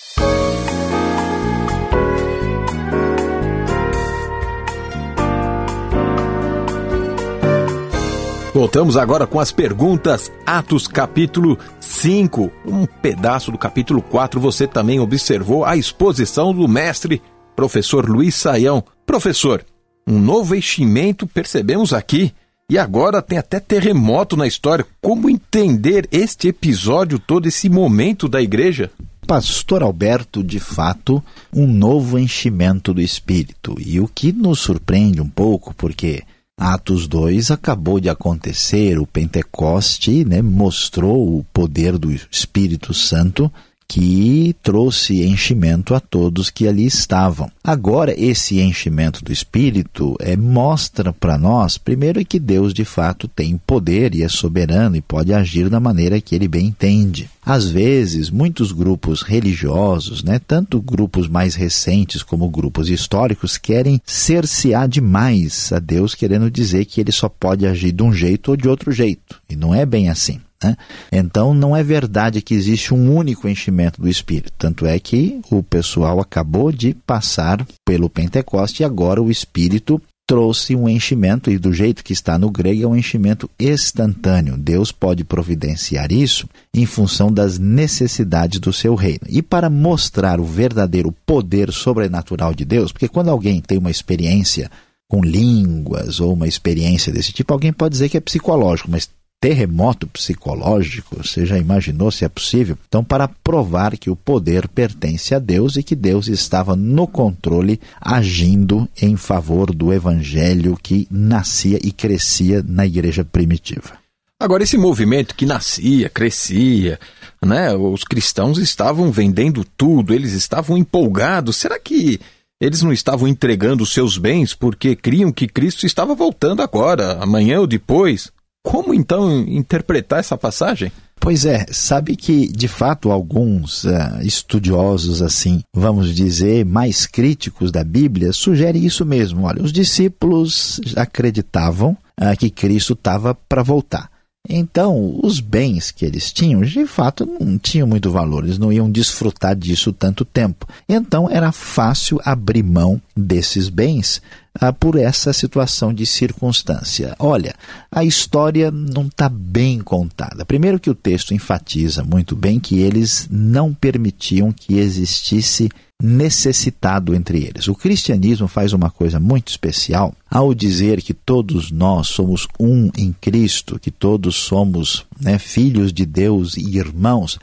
Voltamos 8.55 8.99
agora 8.99 9.27
com 9.27 9.41
as 9.41 9.51
perguntas. 9.51 10.31
Atos 10.45 10.87
capítulo 10.87 11.59
5. 11.81 12.53
Um 12.67 12.85
pedaço 12.85 13.51
do 13.51 13.57
capítulo 13.57 14.03
4 14.03 14.39
você 14.39 14.67
também 14.67 15.01
observou 15.01 15.65
a 15.65 15.75
exposição 15.75 16.53
do 16.53 16.69
mestre, 16.69 17.23
professor 17.57 18.07
Luiz 18.07 18.35
Saião. 18.35 18.85
Professor, 19.07 19.65
um 20.07 20.19
novo 20.19 20.55
enchimento 20.55 21.27
percebemos 21.27 21.95
aqui. 21.95 22.35
E 22.69 22.79
agora 22.79 23.23
tem 23.23 23.39
até 23.39 23.59
terremoto 23.59 24.37
na 24.37 24.47
história. 24.47 24.87
Como 25.01 25.31
entender 25.31 26.07
este 26.13 26.49
episódio, 26.49 27.19
todo 27.19 27.47
esse 27.47 27.71
momento 27.71 28.29
da 28.29 28.43
igreja? 28.43 28.91
Pastor 29.27 29.83
Alberto, 29.83 30.45
de 30.45 30.61
fato, 30.61 31.23
um 31.55 31.67
novo 31.67 32.19
enchimento 32.19 32.93
do 32.93 33.01
espírito. 33.01 33.77
E 33.79 33.99
o 33.99 34.07
que 34.07 34.31
nos 34.31 34.61
surpreende 34.61 35.23
um 35.23 35.29
pouco, 35.29 35.75
porque 35.75 36.23
Atos 36.59 37.09
2 37.09 37.51
acabou 37.51 37.99
de 37.99 38.09
acontecer, 38.09 38.99
o 38.99 39.07
Pentecoste 39.07 40.25
né, 40.25 40.43
mostrou 40.43 41.39
o 41.39 41.45
poder 41.45 41.99
do 41.99 42.13
Espírito 42.13 42.93
Santo 42.93 43.51
que 43.93 44.57
trouxe 44.63 45.23
enchimento 45.23 45.95
a 45.95 46.01
todos 46.01 46.49
que 46.49 46.67
ali 46.67 46.87
estavam. 46.87 47.51
Agora, 47.63 48.19
esse 48.19 48.59
enchimento 48.59 49.23
do 49.23 49.31
Espírito 49.31 50.17
é, 50.19 50.35
mostra 50.35 51.13
para 51.13 51.37
nós, 51.37 51.77
primeiro, 51.77 52.25
que 52.25 52.39
Deus 52.39 52.73
de 52.73 52.87
fato 52.87 53.29
tem 53.29 53.61
poder 53.67 54.15
e 54.15 54.23
é 54.23 54.29
soberano 54.31 54.97
e 54.97 55.03
pode 55.03 55.35
agir 55.35 55.69
da 55.69 55.79
maneira 55.79 56.23
que 56.23 56.35
ele 56.35 56.49
bem 56.49 56.69
entende. 56.69 57.29
Às 57.45 57.69
vezes, 57.69 58.31
muitos 58.31 58.73
grupos 58.73 59.21
religiosos, 59.21 60.25
né, 60.25 60.39
tanto 60.39 60.81
grupos 60.81 61.29
mais 61.29 61.55
recentes 61.55 62.23
como 62.23 62.49
grupos 62.49 62.89
históricos, 62.89 63.59
querem 63.59 64.01
cercear 64.07 64.89
demais 64.89 65.71
a 65.71 65.79
Deus, 65.79 66.15
querendo 66.15 66.51
dizer 66.51 66.87
que 66.87 66.99
ele 66.99 67.13
só 67.13 67.29
pode 67.29 67.67
agir 67.67 67.93
de 67.93 68.03
um 68.03 68.11
jeito 68.13 68.53
ou 68.53 68.57
de 68.57 68.67
outro 68.67 68.91
jeito. 68.91 69.39
E 69.51 69.55
não 69.55 69.75
é 69.75 69.85
bem 69.85 70.09
assim. 70.09 70.41
Né? 70.63 70.77
Então, 71.11 71.55
não 71.55 71.77
é 71.77 71.83
verdade 71.83 72.43
que 72.43 72.55
existe 72.55 72.95
um 72.95 73.15
único 73.15 73.49
enchimento 73.49 74.01
do 74.01 74.09
Espírito. 74.09 74.53
Tanto 74.59 74.87
é 74.87 74.99
que 74.99 75.41
o 75.51 75.63
pessoal 75.63 76.21
acabou 76.21 76.71
de 76.71 76.95
passar 77.07 77.67
pelo 77.85 78.09
Pentecoste 78.09 78.83
e 78.83 78.85
agora 78.85 79.23
o 79.23 79.31
Espírito 79.31 80.01
trouxe 80.27 80.75
um 80.75 80.89
enchimento, 80.89 81.51
e 81.51 81.59
do 81.59 81.73
jeito 81.73 82.03
que 82.03 82.13
está 82.13 82.39
no 82.39 82.51
grego, 82.51 82.85
é 82.85 82.87
um 82.87 82.97
enchimento 82.97 83.51
instantâneo. 83.61 84.57
Deus 84.57 84.91
pode 84.91 85.25
providenciar 85.25 86.11
isso 86.11 86.49
em 86.75 86.87
função 86.87 87.31
das 87.31 87.59
necessidades 87.59 88.59
do 88.59 88.73
seu 88.73 88.95
reino. 88.95 89.21
E 89.29 89.43
para 89.43 89.69
mostrar 89.69 90.41
o 90.41 90.45
verdadeiro 90.45 91.15
poder 91.27 91.71
sobrenatural 91.73 92.55
de 92.55 92.65
Deus, 92.65 92.93
porque 92.93 93.09
quando 93.09 93.29
alguém 93.29 93.61
tem 93.61 93.77
uma 93.77 93.91
experiência 93.91 94.71
com 95.07 95.23
línguas 95.23 96.21
ou 96.21 96.33
uma 96.33 96.49
experiência 96.49 97.13
desse 97.13 97.33
tipo, 97.33 97.53
alguém 97.53 97.71
pode 97.71 97.93
dizer 97.93 98.09
que 98.09 98.17
é 98.17 98.21
psicológico, 98.21 98.91
mas 98.91 99.11
terremoto 99.43 100.07
psicológico, 100.07 101.17
você 101.21 101.45
já 101.45 101.59
imaginou 101.59 102.13
se 102.13 102.25
é 102.25 102.29
possível? 102.29 102.79
Então, 102.87 103.03
para 103.03 103.27
provar 103.27 103.99
que 103.99 104.09
o 104.09 104.15
poder 104.15 104.69
pertence 104.69 105.35
a 105.35 105.41
Deus 105.41 105.77
e 105.77 105.83
que 105.83 105.97
Deus 105.97 106.29
estava 106.29 106.77
no 106.77 107.09
controle, 107.09 107.81
agindo 108.01 108.89
em 109.03 109.17
favor 109.17 109.75
do 109.75 109.93
evangelho 109.93 110.79
que 110.81 111.09
nascia 111.11 111.81
e 111.83 111.91
crescia 111.91 112.65
na 112.65 112.87
igreja 112.87 113.25
primitiva. 113.25 113.99
Agora, 114.39 114.63
esse 114.63 114.79
movimento 114.79 115.35
que 115.35 115.45
nascia, 115.45 116.09
crescia, 116.09 117.01
né? 117.45 117.75
Os 117.75 118.05
cristãos 118.05 118.59
estavam 118.59 119.11
vendendo 119.11 119.65
tudo, 119.77 120.15
eles 120.15 120.35
estavam 120.35 120.79
empolgados. 120.79 121.57
Será 121.57 121.81
que 121.81 122.21
eles 122.61 122.81
não 122.81 122.93
estavam 122.93 123.27
entregando 123.27 123.85
seus 123.85 124.17
bens 124.17 124.55
porque 124.55 124.95
criam 124.95 125.33
que 125.33 125.49
Cristo 125.49 125.85
estava 125.85 126.15
voltando 126.15 126.63
agora, 126.63 127.21
amanhã 127.21 127.59
ou 127.59 127.67
depois? 127.67 128.31
Como 128.65 128.95
então 128.95 129.41
interpretar 129.41 130.21
essa 130.21 130.39
passagem? 130.39 130.93
Pois 131.19 131.45
é, 131.45 131.67
sabe 131.71 132.17
que 132.17 132.49
de 132.49 132.67
fato 132.67 133.13
alguns 133.13 133.85
uh, 133.85 134.21
estudiosos 134.23 135.23
assim, 135.23 135.63
vamos 135.73 136.15
dizer, 136.15 136.65
mais 136.65 137.07
críticos 137.07 137.71
da 137.71 137.85
Bíblia, 137.85 138.33
sugerem 138.33 138.85
isso 138.85 139.07
mesmo. 139.07 139.45
Olha, 139.45 139.63
os 139.63 139.73
discípulos 139.73 140.81
acreditavam 140.97 141.97
uh, 142.21 142.37
que 142.37 142.51
Cristo 142.51 142.95
estava 142.95 143.35
para 143.35 143.63
voltar. 143.63 144.11
Então, 144.49 145.21
os 145.23 145.39
bens 145.39 145.93
que 145.93 146.05
eles 146.05 146.33
tinham, 146.33 146.63
de 146.63 146.85
fato, 146.85 147.25
não 147.25 147.57
tinham 147.57 147.87
muito 147.87 148.11
valor, 148.11 148.43
eles 148.43 148.59
não 148.59 148.73
iam 148.73 148.91
desfrutar 148.91 149.55
disso 149.55 149.93
tanto 149.93 150.25
tempo. 150.25 150.67
Então, 150.89 151.31
era 151.31 151.53
fácil 151.53 152.21
abrir 152.25 152.65
mão 152.65 153.01
desses 153.17 153.69
bens 153.69 154.21
ah, 154.61 154.73
por 154.73 154.97
essa 154.97 155.33
situação 155.33 155.93
de 155.93 156.05
circunstância. 156.05 157.15
Olha, 157.19 157.55
a 157.91 158.05
história 158.05 158.71
não 158.71 159.07
está 159.07 159.29
bem 159.29 159.81
contada. 159.81 160.45
Primeiro, 160.45 160.79
que 160.79 160.91
o 160.91 160.95
texto 160.95 161.35
enfatiza 161.35 162.05
muito 162.05 162.37
bem 162.37 162.61
que 162.61 162.79
eles 162.79 163.29
não 163.31 163.73
permitiam 163.73 164.53
que 164.53 164.79
existisse 164.79 165.69
necessitado 166.03 167.15
entre 167.15 167.45
eles. 167.45 167.69
O 167.69 167.77
cristianismo 167.77 168.49
faz 168.49 168.73
uma 168.73 168.91
coisa 168.91 169.21
muito 169.21 169.49
especial 169.49 170.13
ao 170.29 170.53
dizer 170.53 171.01
que 171.01 171.15
todos 171.15 171.71
nós 171.71 172.09
somos 172.09 172.49
um 172.59 172.91
em 172.97 173.15
Cristo, 173.21 173.79
que 173.79 173.91
todos 173.91 174.35
somos 174.35 175.07
né, 175.21 175.39
filhos 175.39 175.93
de 175.93 176.05
Deus 176.05 176.57
e 176.57 176.77
irmãos. 176.77 177.39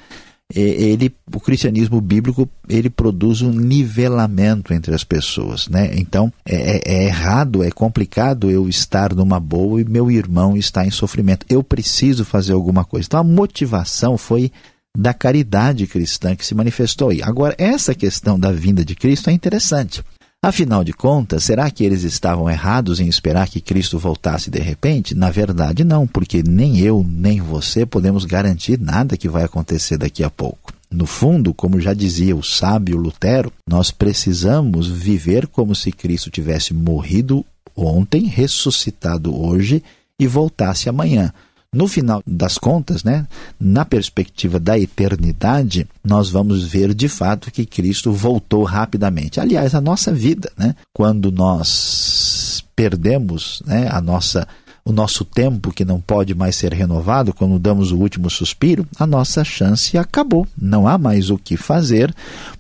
Ele, 0.53 1.13
o 1.31 1.39
cristianismo 1.39 2.01
bíblico 2.01 2.49
ele 2.67 2.89
produz 2.89 3.43
um 3.43 3.51
nivelamento 3.51 4.73
entre 4.73 4.95
as 4.95 5.03
pessoas, 5.03 5.67
né? 5.67 5.91
Então 5.93 6.33
é, 6.43 6.55
é, 6.55 6.81
é 6.85 7.03
errado, 7.05 7.63
é 7.63 7.69
complicado 7.69 8.49
eu 8.49 8.67
estar 8.67 9.13
numa 9.13 9.39
boa 9.39 9.79
e 9.79 9.85
meu 9.85 10.09
irmão 10.09 10.57
está 10.57 10.83
em 10.83 10.89
sofrimento. 10.89 11.45
Eu 11.47 11.63
preciso 11.63 12.25
fazer 12.25 12.53
alguma 12.53 12.83
coisa. 12.83 13.05
Então 13.05 13.19
a 13.19 13.23
motivação 13.23 14.17
foi 14.17 14.51
da 14.97 15.13
caridade 15.13 15.85
cristã 15.85 16.35
que 16.35 16.45
se 16.45 16.55
manifestou 16.55 17.09
aí. 17.09 17.21
Agora, 17.21 17.53
essa 17.57 17.93
questão 17.93 18.39
da 18.39 18.51
vinda 18.51 18.83
de 18.83 18.95
Cristo 18.95 19.29
é 19.29 19.33
interessante. 19.33 20.03
Afinal 20.41 20.85
de 20.85 20.93
contas, 20.93 21.43
será 21.43 21.69
que 21.69 21.83
eles 21.83 22.03
estavam 22.03 22.49
errados 22.49 23.01
em 23.01 23.09
esperar 23.09 23.49
que 23.49 23.59
Cristo 23.59 23.99
voltasse 23.99 24.49
de 24.49 24.59
repente? 24.59 25.13
Na 25.13 25.29
verdade, 25.29 25.83
não, 25.83 26.07
porque 26.07 26.41
nem 26.41 26.79
eu, 26.79 27.05
nem 27.05 27.41
você 27.41 27.85
podemos 27.85 28.23
garantir 28.23 28.79
nada 28.79 29.17
que 29.17 29.27
vai 29.27 29.43
acontecer 29.43 29.97
daqui 29.97 30.23
a 30.23 30.29
pouco. 30.29 30.71
No 30.89 31.05
fundo, 31.05 31.53
como 31.53 31.81
já 31.81 31.93
dizia 31.93 32.33
o 32.33 32.41
sábio 32.41 32.95
Lutero, 32.95 33.51
nós 33.67 33.91
precisamos 33.91 34.87
viver 34.87 35.45
como 35.45 35.75
se 35.75 35.91
Cristo 35.91 36.31
tivesse 36.31 36.73
morrido 36.73 37.45
ontem, 37.75 38.23
ressuscitado 38.23 39.37
hoje 39.37 39.83
e 40.17 40.25
voltasse 40.25 40.87
amanhã. 40.87 41.33
No 41.73 41.87
final 41.87 42.23
das 42.25 42.57
contas, 42.57 43.03
né, 43.03 43.27
na 43.59 43.85
perspectiva 43.85 44.59
da 44.59 44.77
eternidade, 44.79 45.87
nós 46.03 46.27
vamos 46.27 46.63
ver 46.63 46.95
de 46.95 47.07
fato 47.07 47.51
que 47.51 47.63
Cristo 47.63 48.11
voltou 48.11 48.63
rapidamente. 48.63 49.39
Aliás, 49.39 49.75
a 49.75 49.81
nossa 49.81 50.11
vida, 50.11 50.51
né, 50.57 50.75
quando 50.91 51.31
nós 51.31 52.65
perdemos 52.75 53.61
né, 53.65 53.87
a 53.91 54.01
nossa 54.01 54.47
o 54.85 54.91
nosso 54.91 55.23
tempo 55.23 55.71
que 55.71 55.85
não 55.85 56.01
pode 56.01 56.33
mais 56.33 56.55
ser 56.55 56.73
renovado, 56.73 57.31
quando 57.31 57.59
damos 57.59 57.91
o 57.91 57.97
último 57.97 58.27
suspiro, 58.27 58.87
a 58.97 59.05
nossa 59.05 59.43
chance 59.43 59.95
acabou. 59.95 60.47
Não 60.59 60.87
há 60.87 60.97
mais 60.97 61.29
o 61.29 61.37
que 61.37 61.55
fazer. 61.55 62.11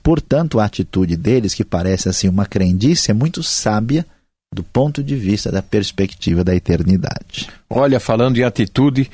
Portanto, 0.03 0.59
a 0.59 0.65
atitude 0.65 1.15
deles, 1.15 1.55
que 1.55 1.65
parece 1.65 2.07
assim 2.07 2.27
uma 2.27 2.45
crendice, 2.45 3.09
é 3.09 3.15
muito 3.15 3.41
sábia 3.41 4.05
do 4.53 4.63
ponto 4.63 5.03
de 5.03 5.15
vista 5.15 5.51
da 5.51 5.61
perspectiva 5.61 6.43
da 6.43 6.55
eternidade. 6.55 7.49
Olha, 7.69 7.99
falando 7.99 8.37
em 8.37 8.43
atitude, 8.43 9.09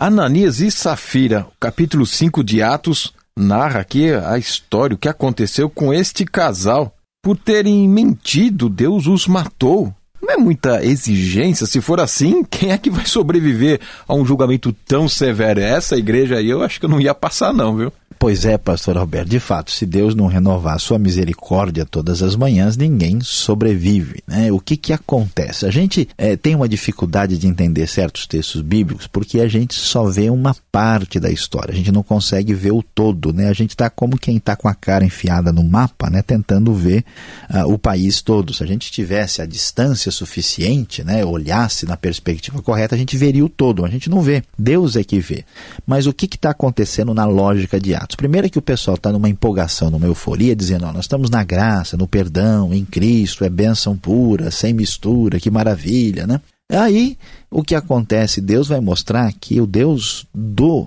Ananias 0.00 0.60
e 0.60 0.70
Safira, 0.70 1.46
o 1.46 1.52
capítulo 1.60 2.06
5 2.06 2.42
de 2.42 2.62
Atos, 2.62 3.12
narra 3.36 3.80
aqui 3.80 4.12
a 4.12 4.38
história, 4.38 4.94
o 4.94 4.98
que 4.98 5.08
aconteceu 5.08 5.68
com 5.68 5.92
este 5.92 6.24
casal. 6.24 6.94
Por 7.22 7.36
terem 7.36 7.88
mentido, 7.88 8.68
Deus 8.68 9.06
os 9.06 9.26
matou. 9.26 9.94
Não 10.20 10.34
é 10.34 10.36
muita 10.36 10.84
exigência. 10.84 11.66
Se 11.66 11.80
for 11.80 12.00
assim, 12.00 12.42
quem 12.44 12.70
é 12.70 12.78
que 12.78 12.90
vai 12.90 13.06
sobreviver 13.06 13.80
a 14.06 14.14
um 14.14 14.24
julgamento 14.24 14.72
tão 14.86 15.08
severo? 15.08 15.60
Essa 15.60 15.96
igreja 15.96 16.36
aí 16.36 16.48
eu 16.48 16.62
acho 16.62 16.78
que 16.80 16.86
eu 16.86 16.90
não 16.90 17.00
ia 17.00 17.14
passar, 17.14 17.52
não, 17.52 17.76
viu? 17.76 17.92
Pois 18.18 18.44
é, 18.44 18.58
pastor 18.58 18.96
Roberto, 18.96 19.28
de 19.28 19.38
fato, 19.38 19.70
se 19.70 19.86
Deus 19.86 20.12
não 20.12 20.26
renovar 20.26 20.74
a 20.74 20.78
sua 20.80 20.98
misericórdia 20.98 21.86
todas 21.86 22.20
as 22.20 22.34
manhãs, 22.34 22.76
ninguém 22.76 23.20
sobrevive. 23.20 24.24
Né? 24.26 24.50
O 24.50 24.58
que, 24.58 24.76
que 24.76 24.92
acontece? 24.92 25.64
A 25.64 25.70
gente 25.70 26.08
é, 26.18 26.36
tem 26.36 26.56
uma 26.56 26.68
dificuldade 26.68 27.38
de 27.38 27.46
entender 27.46 27.86
certos 27.86 28.26
textos 28.26 28.60
bíblicos 28.60 29.06
porque 29.06 29.38
a 29.40 29.46
gente 29.46 29.74
só 29.74 30.04
vê 30.04 30.28
uma 30.30 30.56
parte 30.72 31.20
da 31.20 31.30
história, 31.30 31.72
a 31.72 31.76
gente 31.76 31.92
não 31.92 32.02
consegue 32.02 32.52
ver 32.54 32.72
o 32.72 32.82
todo. 32.82 33.32
Né? 33.32 33.48
A 33.48 33.52
gente 33.52 33.70
está 33.70 33.88
como 33.88 34.18
quem 34.18 34.38
está 34.38 34.56
com 34.56 34.66
a 34.66 34.74
cara 34.74 35.04
enfiada 35.04 35.52
no 35.52 35.62
mapa, 35.62 36.10
né? 36.10 36.20
tentando 36.20 36.74
ver 36.74 37.04
uh, 37.48 37.72
o 37.72 37.78
país 37.78 38.20
todo. 38.20 38.52
Se 38.52 38.64
a 38.64 38.66
gente 38.66 38.90
tivesse 38.90 39.40
a 39.40 39.46
distância 39.46 40.10
suficiente, 40.10 41.04
né? 41.04 41.24
olhasse 41.24 41.86
na 41.86 41.96
perspectiva 41.96 42.60
correta, 42.62 42.96
a 42.96 42.98
gente 42.98 43.16
veria 43.16 43.44
o 43.44 43.48
todo. 43.48 43.84
A 43.84 43.88
gente 43.88 44.10
não 44.10 44.20
vê. 44.22 44.42
Deus 44.58 44.96
é 44.96 45.04
que 45.04 45.20
vê. 45.20 45.44
Mas 45.86 46.08
o 46.08 46.12
que 46.12 46.26
está 46.26 46.50
acontecendo 46.50 47.14
na 47.14 47.24
lógica 47.24 47.78
de 47.78 47.94
Atos? 47.94 48.07
Fatos. 48.08 48.16
Primeiro 48.16 48.46
é 48.46 48.50
que 48.50 48.58
o 48.58 48.62
pessoal 48.62 48.96
está 48.96 49.12
numa 49.12 49.28
empolgação, 49.28 49.90
numa 49.90 50.06
euforia, 50.06 50.56
dizendo: 50.56 50.86
ó, 50.86 50.92
nós 50.92 51.04
estamos 51.04 51.28
na 51.30 51.44
graça, 51.44 51.96
no 51.96 52.08
perdão, 52.08 52.72
em 52.72 52.84
Cristo, 52.84 53.44
é 53.44 53.50
bênção 53.50 53.96
pura, 53.96 54.50
sem 54.50 54.72
mistura, 54.72 55.38
que 55.38 55.50
maravilha, 55.50 56.26
né? 56.26 56.40
Aí 56.70 57.16
o 57.50 57.62
que 57.62 57.74
acontece? 57.74 58.40
Deus 58.40 58.68
vai 58.68 58.80
mostrar 58.80 59.32
que 59.32 59.60
o 59.60 59.66
Deus 59.66 60.26
do 60.34 60.86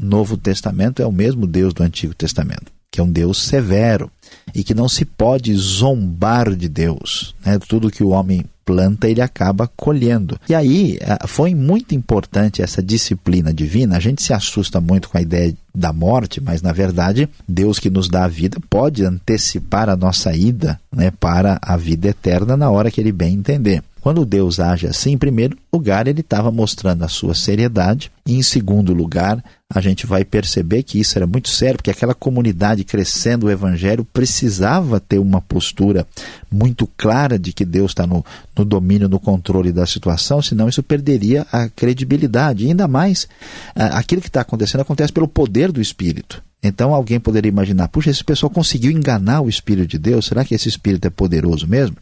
Novo 0.00 0.36
Testamento 0.36 1.00
é 1.00 1.06
o 1.06 1.12
mesmo 1.12 1.46
Deus 1.46 1.72
do 1.72 1.82
Antigo 1.82 2.14
Testamento, 2.14 2.72
que 2.94 3.00
é 3.00 3.02
um 3.02 3.10
Deus 3.10 3.42
severo 3.42 4.08
e 4.54 4.62
que 4.62 4.72
não 4.72 4.88
se 4.88 5.04
pode 5.04 5.52
zombar 5.56 6.54
de 6.54 6.68
Deus. 6.68 7.34
Né? 7.44 7.58
Tudo 7.58 7.90
que 7.90 8.04
o 8.04 8.10
homem 8.10 8.44
planta, 8.64 9.08
ele 9.08 9.20
acaba 9.20 9.68
colhendo. 9.76 10.38
E 10.48 10.54
aí 10.54 10.96
foi 11.26 11.56
muito 11.56 11.92
importante 11.92 12.62
essa 12.62 12.80
disciplina 12.80 13.52
divina. 13.52 13.96
A 13.96 14.00
gente 14.00 14.22
se 14.22 14.32
assusta 14.32 14.80
muito 14.80 15.08
com 15.08 15.18
a 15.18 15.20
ideia 15.20 15.52
da 15.74 15.92
morte, 15.92 16.40
mas 16.40 16.62
na 16.62 16.70
verdade, 16.70 17.28
Deus 17.48 17.80
que 17.80 17.90
nos 17.90 18.08
dá 18.08 18.26
a 18.26 18.28
vida 18.28 18.58
pode 18.70 19.04
antecipar 19.04 19.88
a 19.88 19.96
nossa 19.96 20.32
ida 20.32 20.80
né, 20.94 21.10
para 21.10 21.58
a 21.60 21.76
vida 21.76 22.06
eterna 22.06 22.56
na 22.56 22.70
hora 22.70 22.92
que 22.92 23.00
ele 23.00 23.10
bem 23.10 23.34
entender. 23.34 23.82
Quando 24.00 24.24
Deus 24.24 24.60
age 24.60 24.86
assim, 24.86 25.12
em 25.12 25.18
primeiro 25.18 25.56
lugar, 25.72 26.06
ele 26.06 26.20
estava 26.20 26.52
mostrando 26.52 27.02
a 27.02 27.08
sua 27.08 27.34
seriedade, 27.34 28.12
e 28.24 28.36
em 28.36 28.42
segundo 28.42 28.92
lugar, 28.92 29.42
a 29.74 29.80
gente 29.80 30.06
vai 30.06 30.24
perceber 30.24 30.84
que 30.84 31.00
isso 31.00 31.18
era 31.18 31.26
muito 31.26 31.48
sério, 31.48 31.76
porque 31.76 31.90
aquela 31.90 32.14
comunidade 32.14 32.84
crescendo 32.84 33.46
o 33.46 33.50
evangelho 33.50 34.04
precisava 34.04 35.00
ter 35.00 35.18
uma 35.18 35.40
postura 35.40 36.06
muito 36.50 36.86
clara 36.96 37.36
de 37.36 37.52
que 37.52 37.64
Deus 37.64 37.90
está 37.90 38.06
no, 38.06 38.24
no 38.56 38.64
domínio, 38.64 39.08
no 39.08 39.18
controle 39.18 39.72
da 39.72 39.84
situação, 39.84 40.40
senão 40.40 40.68
isso 40.68 40.82
perderia 40.82 41.44
a 41.50 41.68
credibilidade. 41.68 42.64
E 42.64 42.68
ainda 42.68 42.86
mais, 42.86 43.26
aquilo 43.74 44.22
que 44.22 44.28
está 44.28 44.42
acontecendo 44.42 44.82
acontece 44.82 45.12
pelo 45.12 45.26
poder 45.26 45.72
do 45.72 45.80
Espírito. 45.80 46.40
Então 46.66 46.94
alguém 46.94 47.20
poderia 47.20 47.50
imaginar, 47.50 47.88
puxa, 47.88 48.10
esse 48.10 48.24
pessoal 48.24 48.48
conseguiu 48.48 48.90
enganar 48.90 49.42
o 49.42 49.48
Espírito 49.48 49.88
de 49.88 49.98
Deus, 49.98 50.24
será 50.24 50.44
que 50.44 50.54
esse 50.54 50.68
Espírito 50.68 51.06
é 51.06 51.10
poderoso 51.10 51.66
mesmo? 51.66 51.96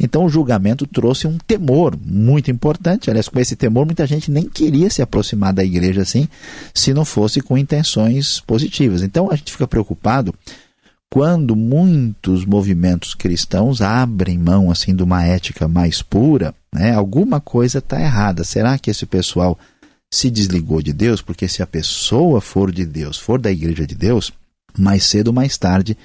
Então 0.00 0.24
o 0.24 0.28
julgamento 0.28 0.86
trouxe 0.86 1.26
um 1.26 1.36
temor 1.36 1.94
muito 2.02 2.50
importante, 2.50 3.10
aliás, 3.10 3.28
com 3.28 3.38
esse 3.38 3.54
temor 3.54 3.84
muita 3.84 4.06
gente 4.06 4.30
nem 4.30 4.48
queria 4.48 4.88
se 4.88 5.02
aproximar 5.02 5.52
da 5.52 5.62
igreja 5.62 6.00
assim, 6.00 6.28
se 6.72 6.94
não 6.94 7.04
fosse 7.16 7.40
com 7.40 7.56
intenções 7.56 8.40
positivas. 8.40 9.00
Então 9.00 9.30
a 9.32 9.36
gente 9.36 9.50
fica 9.50 9.66
preocupado 9.66 10.34
quando 11.10 11.56
muitos 11.56 12.44
movimentos 12.44 13.14
cristãos 13.14 13.80
abrem 13.80 14.36
mão 14.36 14.70
assim 14.70 14.94
de 14.94 15.02
uma 15.02 15.24
ética 15.24 15.66
mais 15.66 16.02
pura, 16.02 16.54
né? 16.70 16.92
alguma 16.92 17.40
coisa 17.40 17.78
está 17.78 17.98
errada. 17.98 18.44
Será 18.44 18.78
que 18.78 18.90
esse 18.90 19.06
pessoal 19.06 19.58
se 20.12 20.28
desligou 20.28 20.82
de 20.82 20.92
Deus, 20.92 21.22
porque 21.22 21.48
se 21.48 21.62
a 21.62 21.66
pessoa 21.66 22.42
for 22.42 22.70
de 22.70 22.84
Deus, 22.84 23.16
for 23.16 23.40
da 23.40 23.50
igreja 23.50 23.86
de 23.86 23.94
Deus, 23.94 24.30
mais 24.78 25.02
cedo 25.04 25.28
ou 25.28 25.32
mais 25.32 25.56
tarde 25.56 25.96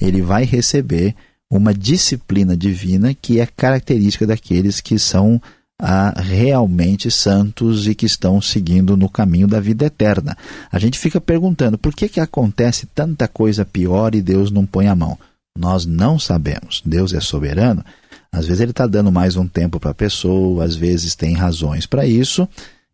ele 0.00 0.22
vai 0.22 0.44
receber 0.44 1.16
uma 1.50 1.74
disciplina 1.74 2.56
divina 2.56 3.12
que 3.12 3.40
é 3.40 3.46
característica 3.46 4.24
daqueles 4.24 4.80
que 4.80 5.00
são 5.00 5.42
ah, 5.80 6.14
realmente 6.16 7.10
santos 7.10 7.88
e 7.88 7.94
que 7.94 8.04
estão 8.04 8.40
seguindo 8.40 8.96
no 8.96 9.08
caminho 9.08 9.48
da 9.48 9.58
vida 9.58 9.86
eterna. 9.86 10.36
A 10.70 10.78
gente 10.78 10.98
fica 10.98 11.20
perguntando 11.20 11.78
por 11.78 11.94
que, 11.94 12.08
que 12.08 12.20
acontece 12.20 12.86
tanta 12.86 13.26
coisa 13.26 13.64
pior 13.64 14.14
e 14.14 14.20
Deus 14.20 14.50
não 14.50 14.66
põe 14.66 14.86
a 14.88 14.94
mão. 14.94 15.18
Nós 15.58 15.86
não 15.86 16.18
sabemos. 16.18 16.82
Deus 16.84 17.12
é 17.14 17.20
soberano. 17.20 17.84
Às 18.30 18.46
vezes 18.46 18.60
ele 18.60 18.70
está 18.70 18.86
dando 18.86 19.10
mais 19.10 19.36
um 19.36 19.48
tempo 19.48 19.80
para 19.80 19.90
a 19.90 19.94
pessoa, 19.94 20.64
às 20.64 20.76
vezes 20.76 21.14
tem 21.14 21.34
razões 21.34 21.86
para 21.86 22.06
isso 22.06 22.46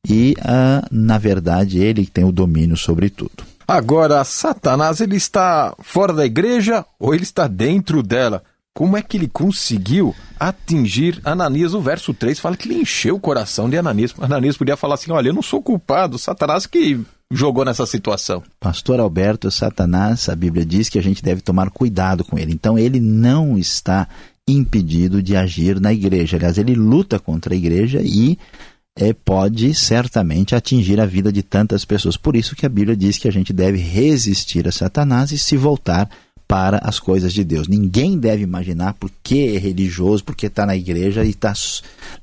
e, 0.09 0.37
uh, 0.39 0.87
na 0.91 1.19
verdade, 1.19 1.79
ele 1.79 2.07
tem 2.07 2.25
o 2.25 2.33
domínio 2.33 2.77
sobre 2.77 3.11
tudo. 3.11 3.45
Agora, 3.67 4.23
Satanás 4.23 5.01
ele 5.01 5.17
está 5.17 5.75
fora 5.81 6.13
da 6.13 6.25
igreja 6.25 6.85
ou 6.99 7.13
ele 7.13 7.25
está 7.25 7.49
dentro 7.49 8.03
dela? 8.03 8.43
Como 8.77 8.95
é 8.95 9.01
que 9.01 9.17
ele 9.17 9.27
conseguiu 9.27 10.15
atingir 10.39 11.19
Ananias? 11.25 11.73
O 11.73 11.81
verso 11.81 12.13
3 12.13 12.39
fala 12.39 12.59
que 12.59 12.69
ele 12.69 12.83
encheu 12.83 13.17
o 13.17 13.21
coração 13.21 13.71
de 13.71 13.79
Ananias. 13.79 14.15
Ananias 14.21 14.59
podia 14.59 14.77
falar 14.77 14.97
assim: 14.97 15.11
Olha, 15.11 15.31
eu 15.31 15.33
não 15.33 15.41
sou 15.41 15.63
culpado, 15.63 16.19
Satanás 16.19 16.67
que 16.67 17.01
jogou 17.31 17.65
nessa 17.65 17.87
situação. 17.87 18.43
Pastor 18.61 19.01
Alberto, 19.01 19.51
Satanás, 19.51 20.29
a 20.29 20.37
Bíblia 20.37 20.67
diz 20.67 20.91
que 20.91 20.99
a 20.99 21.03
gente 21.03 21.23
deve 21.23 21.41
tomar 21.41 21.71
cuidado 21.71 22.23
com 22.23 22.39
ele. 22.39 22.53
Então, 22.53 22.79
ele 22.79 23.01
não 23.01 23.57
está 23.57 24.07
impedido 24.47 25.23
de 25.23 25.35
agir 25.35 25.81
na 25.81 25.91
igreja. 25.91 26.37
Aliás, 26.37 26.59
ele 26.59 26.75
luta 26.75 27.19
contra 27.19 27.55
a 27.55 27.57
igreja 27.57 28.03
e 28.05 28.39
é, 28.95 29.15
pode 29.15 29.73
certamente 29.73 30.55
atingir 30.55 31.01
a 31.01 31.07
vida 31.07 31.33
de 31.33 31.43
tantas 31.43 31.87
pessoas. 31.87 32.19
Por 32.19 32.37
isso 32.37 32.55
que 32.55 32.67
a 32.67 32.69
Bíblia 32.69 32.95
diz 32.95 33.17
que 33.17 33.27
a 33.27 33.33
gente 33.33 33.55
deve 33.55 33.79
resistir 33.79 34.69
a 34.69 34.71
Satanás 34.71 35.33
e 35.33 35.39
se 35.39 35.57
voltar 35.57 36.11
para 36.49 36.79
as 36.83 37.01
coisas 37.01 37.33
de 37.33 37.45
Deus. 37.45 37.69
Ninguém 37.69 38.19
deve 38.19 38.43
imaginar 38.43 38.95
porque 38.95 39.53
é 39.55 39.59
religioso, 39.59 40.25
porque 40.25 40.47
está 40.47 40.65
na 40.65 40.77
igreja 40.77 41.25
e 41.25 41.31
está 41.31 41.53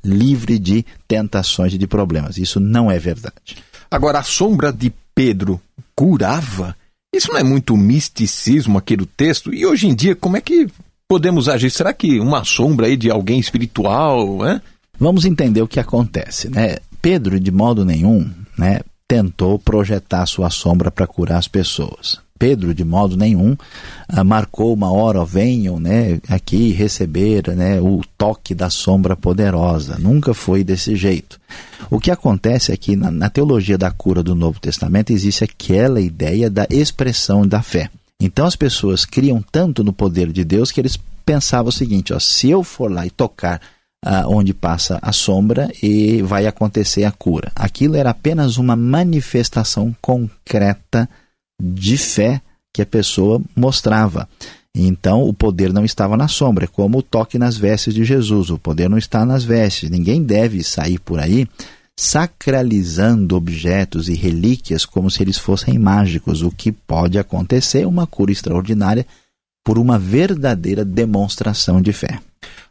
livre 0.04 0.58
de 0.58 0.86
tentações 1.08 1.74
e 1.74 1.78
de 1.78 1.88
problemas. 1.88 2.38
Isso 2.38 2.60
não 2.60 2.90
é 2.90 2.98
verdade. 2.98 3.58
Agora, 3.92 4.20
a 4.20 4.24
sombra 4.24 4.72
de 4.72 4.94
Pedro 5.14 5.62
curava? 5.96 6.76
Isso 7.14 7.32
não 7.32 7.40
é 7.40 7.44
muito 7.44 7.78
misticismo 7.78 8.78
aqui 8.78 8.96
do 8.96 9.06
texto? 9.06 9.54
E 9.54 9.66
hoje 9.66 9.88
em 9.88 9.96
dia, 9.96 10.16
como 10.16 10.38
é 10.38 10.42
que 10.42 10.68
podemos 11.08 11.48
agir? 11.48 11.70
Será 11.70 11.94
que 11.94 12.20
uma 12.20 12.44
sombra 12.44 12.88
aí 12.88 12.98
de 12.98 13.12
alguém 13.12 13.40
espiritual, 13.40 14.40
né? 14.40 14.62
Vamos 15.00 15.26
entender 15.26 15.62
o 15.62 15.68
que 15.68 15.80
acontece, 15.80 16.50
né? 16.50 16.78
Pedro, 17.02 17.40
de 17.40 17.52
modo 17.52 17.84
nenhum, 17.84 18.32
né, 18.58 18.80
tentou 19.08 19.60
projetar 19.60 20.26
sua 20.26 20.50
sombra 20.50 20.90
para 20.90 21.06
curar 21.06 21.38
as 21.38 21.48
pessoas. 21.48 22.18
Pedro, 22.44 22.76
de 22.76 22.84
modo 22.84 23.16
nenhum, 23.16 23.56
ah, 24.06 24.22
marcou 24.22 24.74
uma 24.74 24.92
hora, 24.92 25.24
venham 25.24 25.80
né, 25.80 26.20
aqui 26.28 26.74
receber 26.74 27.48
né, 27.56 27.80
o 27.80 28.02
toque 28.18 28.54
da 28.54 28.70
sombra 28.70 29.16
poderosa. 29.16 29.98
Nunca 29.98 30.34
foi 30.34 30.62
desse 30.62 30.94
jeito. 30.98 31.40
O 31.90 32.02
que 32.02 32.12
acontece 32.12 32.74
é 32.74 32.76
que 32.76 32.98
na, 32.98 33.10
na 33.10 33.30
teologia 33.30 33.78
da 33.78 33.90
cura 33.92 34.22
do 34.22 34.36
Novo 34.36 34.60
Testamento 34.60 35.14
existe 35.14 35.46
aquela 35.46 36.02
ideia 36.02 36.50
da 36.50 36.68
expressão 36.70 37.48
da 37.48 37.62
fé. 37.62 37.90
Então 38.20 38.46
as 38.46 38.58
pessoas 38.58 39.06
criam 39.06 39.42
tanto 39.50 39.82
no 39.82 39.94
poder 39.94 40.30
de 40.30 40.44
Deus 40.44 40.70
que 40.70 40.82
eles 40.82 41.00
pensavam 41.26 41.70
o 41.70 41.72
seguinte: 41.72 42.12
ó, 42.12 42.20
se 42.20 42.50
eu 42.50 42.62
for 42.62 42.92
lá 42.92 43.06
e 43.08 43.10
tocar 43.10 43.62
ah, 44.06 44.26
onde 44.28 44.54
passa 44.54 45.00
a 45.02 45.14
sombra 45.14 45.72
e 45.82 46.22
vai 46.22 46.46
acontecer 46.46 47.06
a 47.06 47.12
cura. 47.12 47.54
Aquilo 47.56 47.96
era 47.96 48.10
apenas 48.10 48.58
uma 48.58 48.76
manifestação 48.76 49.96
concreta 50.02 51.08
de 51.62 51.98
fé 51.98 52.42
que 52.74 52.82
a 52.82 52.86
pessoa 52.86 53.42
mostrava. 53.56 54.28
Então 54.76 55.24
o 55.24 55.34
poder 55.34 55.72
não 55.72 55.86
estava 55.86 56.18
na 56.18 56.28
sombra, 56.28 56.66
é 56.66 56.68
como 56.68 56.98
o 56.98 57.04
toque 57.04 57.38
nas 57.38 57.56
vestes 57.56 57.94
de 57.94 58.04
Jesus. 58.04 58.50
O 58.50 58.58
poder 58.58 58.90
não 58.90 58.98
está 58.98 59.26
nas 59.26 59.44
vestes. 59.44 59.90
Ninguém 59.90 60.24
deve 60.24 60.64
sair 60.64 61.00
por 61.00 61.20
aí 61.20 61.48
sacralizando 61.96 63.36
objetos 63.36 64.10
e 64.10 64.16
relíquias 64.16 64.84
como 64.84 65.12
se 65.12 65.22
eles 65.22 65.38
fossem 65.38 65.78
mágicos. 65.78 66.42
O 66.42 66.52
que 66.52 66.72
pode 66.72 67.20
acontecer 67.20 67.82
é 67.82 67.88
uma 67.88 68.08
cura 68.08 68.32
extraordinária 68.32 69.06
por 69.64 69.78
uma 69.78 69.98
verdadeira 69.98 70.84
demonstração 70.84 71.82
de 71.82 71.94
fé. 71.94 72.20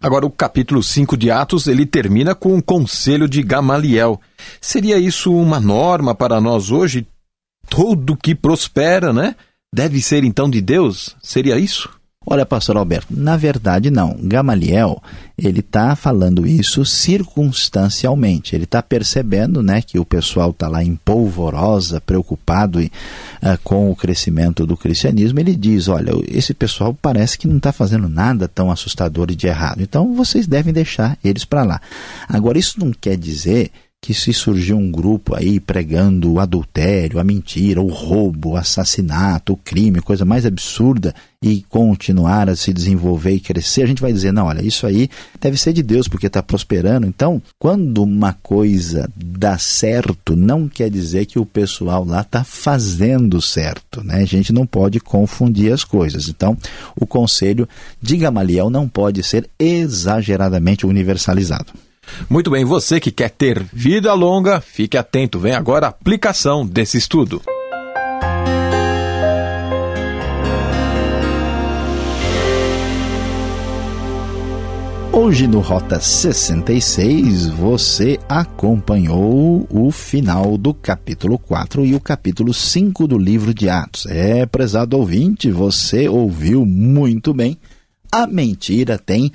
Agora, 0.00 0.26
o 0.26 0.30
capítulo 0.30 0.82
5 0.82 1.16
de 1.16 1.30
Atos, 1.30 1.68
ele 1.68 1.86
termina 1.86 2.34
com 2.34 2.56
o 2.56 2.62
conselho 2.62 3.28
de 3.28 3.42
Gamaliel. 3.42 4.20
Seria 4.60 4.98
isso 4.98 5.32
uma 5.32 5.60
norma 5.60 6.14
para 6.14 6.40
nós 6.40 6.70
hoje? 6.70 7.06
Todo 7.68 8.16
que 8.16 8.34
prospera, 8.34 9.12
né? 9.12 9.34
Deve 9.74 10.02
ser 10.02 10.24
então 10.24 10.50
de 10.50 10.60
Deus? 10.60 11.16
Seria 11.22 11.58
isso? 11.58 11.88
Olha, 12.24 12.46
pastor 12.46 12.76
Alberto, 12.76 13.08
na 13.10 13.36
verdade 13.36 13.90
não. 13.90 14.16
Gamaliel, 14.22 15.02
ele 15.36 15.58
está 15.58 15.96
falando 15.96 16.46
isso 16.46 16.84
circunstancialmente. 16.84 18.54
Ele 18.54 18.62
está 18.62 18.80
percebendo 18.80 19.60
né, 19.60 19.82
que 19.82 19.98
o 19.98 20.04
pessoal 20.04 20.50
está 20.50 20.68
lá 20.68 20.84
em 20.84 20.94
polvorosa, 20.94 22.00
preocupado 22.00 22.78
uh, 22.78 22.88
com 23.64 23.90
o 23.90 23.96
crescimento 23.96 24.64
do 24.64 24.76
cristianismo. 24.76 25.40
Ele 25.40 25.56
diz, 25.56 25.88
olha, 25.88 26.12
esse 26.28 26.54
pessoal 26.54 26.96
parece 27.00 27.36
que 27.36 27.48
não 27.48 27.56
está 27.56 27.72
fazendo 27.72 28.08
nada 28.08 28.46
tão 28.46 28.70
assustador 28.70 29.30
e 29.30 29.34
de 29.34 29.48
errado. 29.48 29.82
Então 29.82 30.14
vocês 30.14 30.46
devem 30.46 30.72
deixar 30.72 31.18
eles 31.24 31.44
para 31.44 31.64
lá. 31.64 31.80
Agora, 32.28 32.56
isso 32.56 32.78
não 32.78 32.92
quer 32.92 33.16
dizer 33.16 33.72
que 34.04 34.12
se 34.12 34.32
surgiu 34.32 34.76
um 34.76 34.90
grupo 34.90 35.36
aí 35.36 35.60
pregando 35.60 36.32
o 36.32 36.40
adultério, 36.40 37.20
a 37.20 37.24
mentira, 37.24 37.80
o 37.80 37.86
roubo, 37.86 38.50
o 38.50 38.56
assassinato, 38.56 39.52
o 39.52 39.56
crime, 39.56 40.00
coisa 40.00 40.24
mais 40.24 40.44
absurda, 40.44 41.14
e 41.40 41.62
continuar 41.68 42.50
a 42.50 42.56
se 42.56 42.72
desenvolver 42.72 43.30
e 43.30 43.40
crescer, 43.40 43.82
a 43.82 43.86
gente 43.86 44.02
vai 44.02 44.12
dizer, 44.12 44.32
não, 44.32 44.46
olha, 44.46 44.60
isso 44.60 44.88
aí 44.88 45.08
deve 45.40 45.56
ser 45.56 45.72
de 45.72 45.84
Deus 45.84 46.08
porque 46.08 46.26
está 46.26 46.42
prosperando. 46.42 47.06
Então, 47.06 47.40
quando 47.60 48.02
uma 48.02 48.32
coisa 48.32 49.08
dá 49.16 49.56
certo, 49.56 50.34
não 50.34 50.68
quer 50.68 50.90
dizer 50.90 51.26
que 51.26 51.38
o 51.38 51.46
pessoal 51.46 52.04
lá 52.04 52.22
está 52.22 52.42
fazendo 52.42 53.40
certo, 53.40 54.02
né? 54.02 54.16
A 54.16 54.26
gente 54.26 54.52
não 54.52 54.66
pode 54.66 54.98
confundir 54.98 55.72
as 55.72 55.84
coisas. 55.84 56.28
Então, 56.28 56.56
o 57.00 57.06
conselho 57.06 57.68
de 58.00 58.16
Gamaliel 58.16 58.68
não 58.68 58.88
pode 58.88 59.22
ser 59.22 59.48
exageradamente 59.60 60.86
universalizado. 60.86 61.72
Muito 62.28 62.50
bem, 62.50 62.64
você 62.64 62.98
que 62.98 63.10
quer 63.10 63.30
ter 63.30 63.62
vida 63.72 64.12
longa, 64.14 64.60
fique 64.60 64.96
atento. 64.96 65.38
Vem 65.38 65.54
agora 65.54 65.86
a 65.86 65.90
aplicação 65.90 66.66
desse 66.66 66.96
estudo. 66.96 67.42
Hoje 75.12 75.46
no 75.46 75.60
Rota 75.60 76.00
66 76.00 77.46
você 77.48 78.18
acompanhou 78.28 79.66
o 79.70 79.90
final 79.90 80.56
do 80.56 80.72
capítulo 80.72 81.38
4 81.38 81.84
e 81.84 81.94
o 81.94 82.00
capítulo 82.00 82.54
5 82.54 83.06
do 83.06 83.18
livro 83.18 83.52
de 83.52 83.68
Atos. 83.68 84.06
É, 84.06 84.46
prezado 84.46 84.96
ouvinte, 84.96 85.50
você 85.50 86.08
ouviu 86.08 86.64
muito 86.64 87.34
bem. 87.34 87.58
A 88.10 88.26
mentira 88.26 88.98
tem 88.98 89.30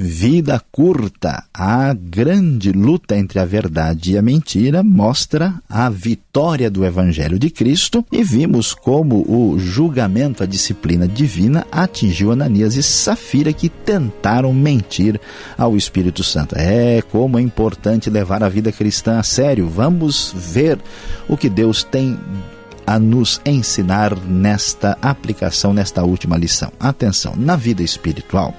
vida 0.00 0.62
curta. 0.70 1.42
A 1.52 1.92
grande 1.92 2.70
luta 2.70 3.16
entre 3.16 3.40
a 3.40 3.44
verdade 3.44 4.12
e 4.12 4.18
a 4.18 4.22
mentira 4.22 4.80
mostra 4.80 5.60
a 5.68 5.90
vitória 5.90 6.70
do 6.70 6.84
Evangelho 6.84 7.36
de 7.36 7.50
Cristo 7.50 8.06
e 8.12 8.22
vimos 8.22 8.72
como 8.72 9.24
o 9.28 9.58
julgamento, 9.58 10.44
a 10.44 10.46
disciplina 10.46 11.08
divina 11.08 11.66
atingiu 11.72 12.30
Ananias 12.30 12.76
e 12.76 12.82
Safira 12.82 13.52
que 13.52 13.68
tentaram 13.68 14.52
mentir 14.52 15.20
ao 15.56 15.76
Espírito 15.76 16.22
Santo. 16.22 16.54
É 16.56 17.02
como 17.02 17.36
é 17.36 17.42
importante 17.42 18.08
levar 18.08 18.44
a 18.44 18.48
vida 18.48 18.70
cristã 18.70 19.18
a 19.18 19.24
sério. 19.24 19.68
Vamos 19.68 20.32
ver 20.32 20.78
o 21.28 21.36
que 21.36 21.48
Deus 21.48 21.82
tem 21.82 22.16
a 22.86 23.00
nos 23.00 23.40
ensinar 23.44 24.16
nesta 24.16 24.96
aplicação, 25.02 25.74
nesta 25.74 26.04
última 26.04 26.36
lição. 26.36 26.72
Atenção, 26.78 27.34
na 27.36 27.56
vida 27.56 27.82
espiritual 27.82 28.54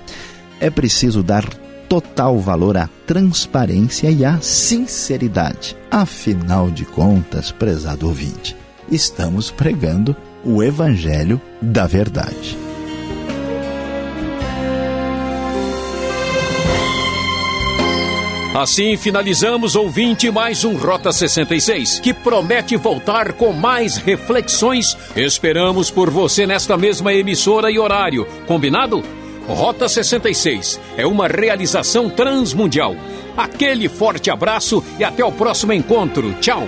é 0.60 0.70
preciso 0.70 1.24
dar 1.24 1.46
total 1.88 2.38
valor 2.40 2.78
à 2.78 2.88
transparência 3.08 4.12
e 4.12 4.24
à 4.24 4.40
sinceridade. 4.40 5.76
Afinal 5.90 6.70
de 6.70 6.86
contas, 6.86 7.52
prezado 7.52 8.08
ouvinte, 8.08 8.56
estamos 8.92 9.50
pregando 9.50 10.16
o 10.44 10.62
Evangelho 10.62 11.42
da 11.62 11.88
Verdade. 11.88 12.58
Assim 18.56 18.98
finalizamos, 18.98 19.76
ouvinte, 19.76 20.30
mais 20.30 20.66
um 20.66 20.76
Rota 20.76 21.12
66, 21.12 22.00
que 22.00 22.14
promete 22.14 22.76
voltar 22.76 23.32
com 23.34 23.54
mais 23.54 23.98
reflexões. 23.98 24.98
Esperamos 25.16 25.90
por 25.90 26.10
você 26.10 26.46
nesta 26.46 26.76
mesma 26.76 27.14
emissora 27.14 27.72
e 27.72 27.80
horário. 27.80 28.28
Combinado? 28.48 29.02
Rota 29.54 29.90
66 29.90 30.80
é 30.96 31.06
uma 31.08 31.28
realização 31.28 32.10
transmundial. 32.10 32.96
Aquele 33.36 33.90
forte 33.90 34.30
abraço 34.30 34.84
e 35.00 35.04
até 35.04 35.24
o 35.26 35.32
próximo 35.32 35.74
encontro. 35.74 36.34
Tchau! 36.36 36.68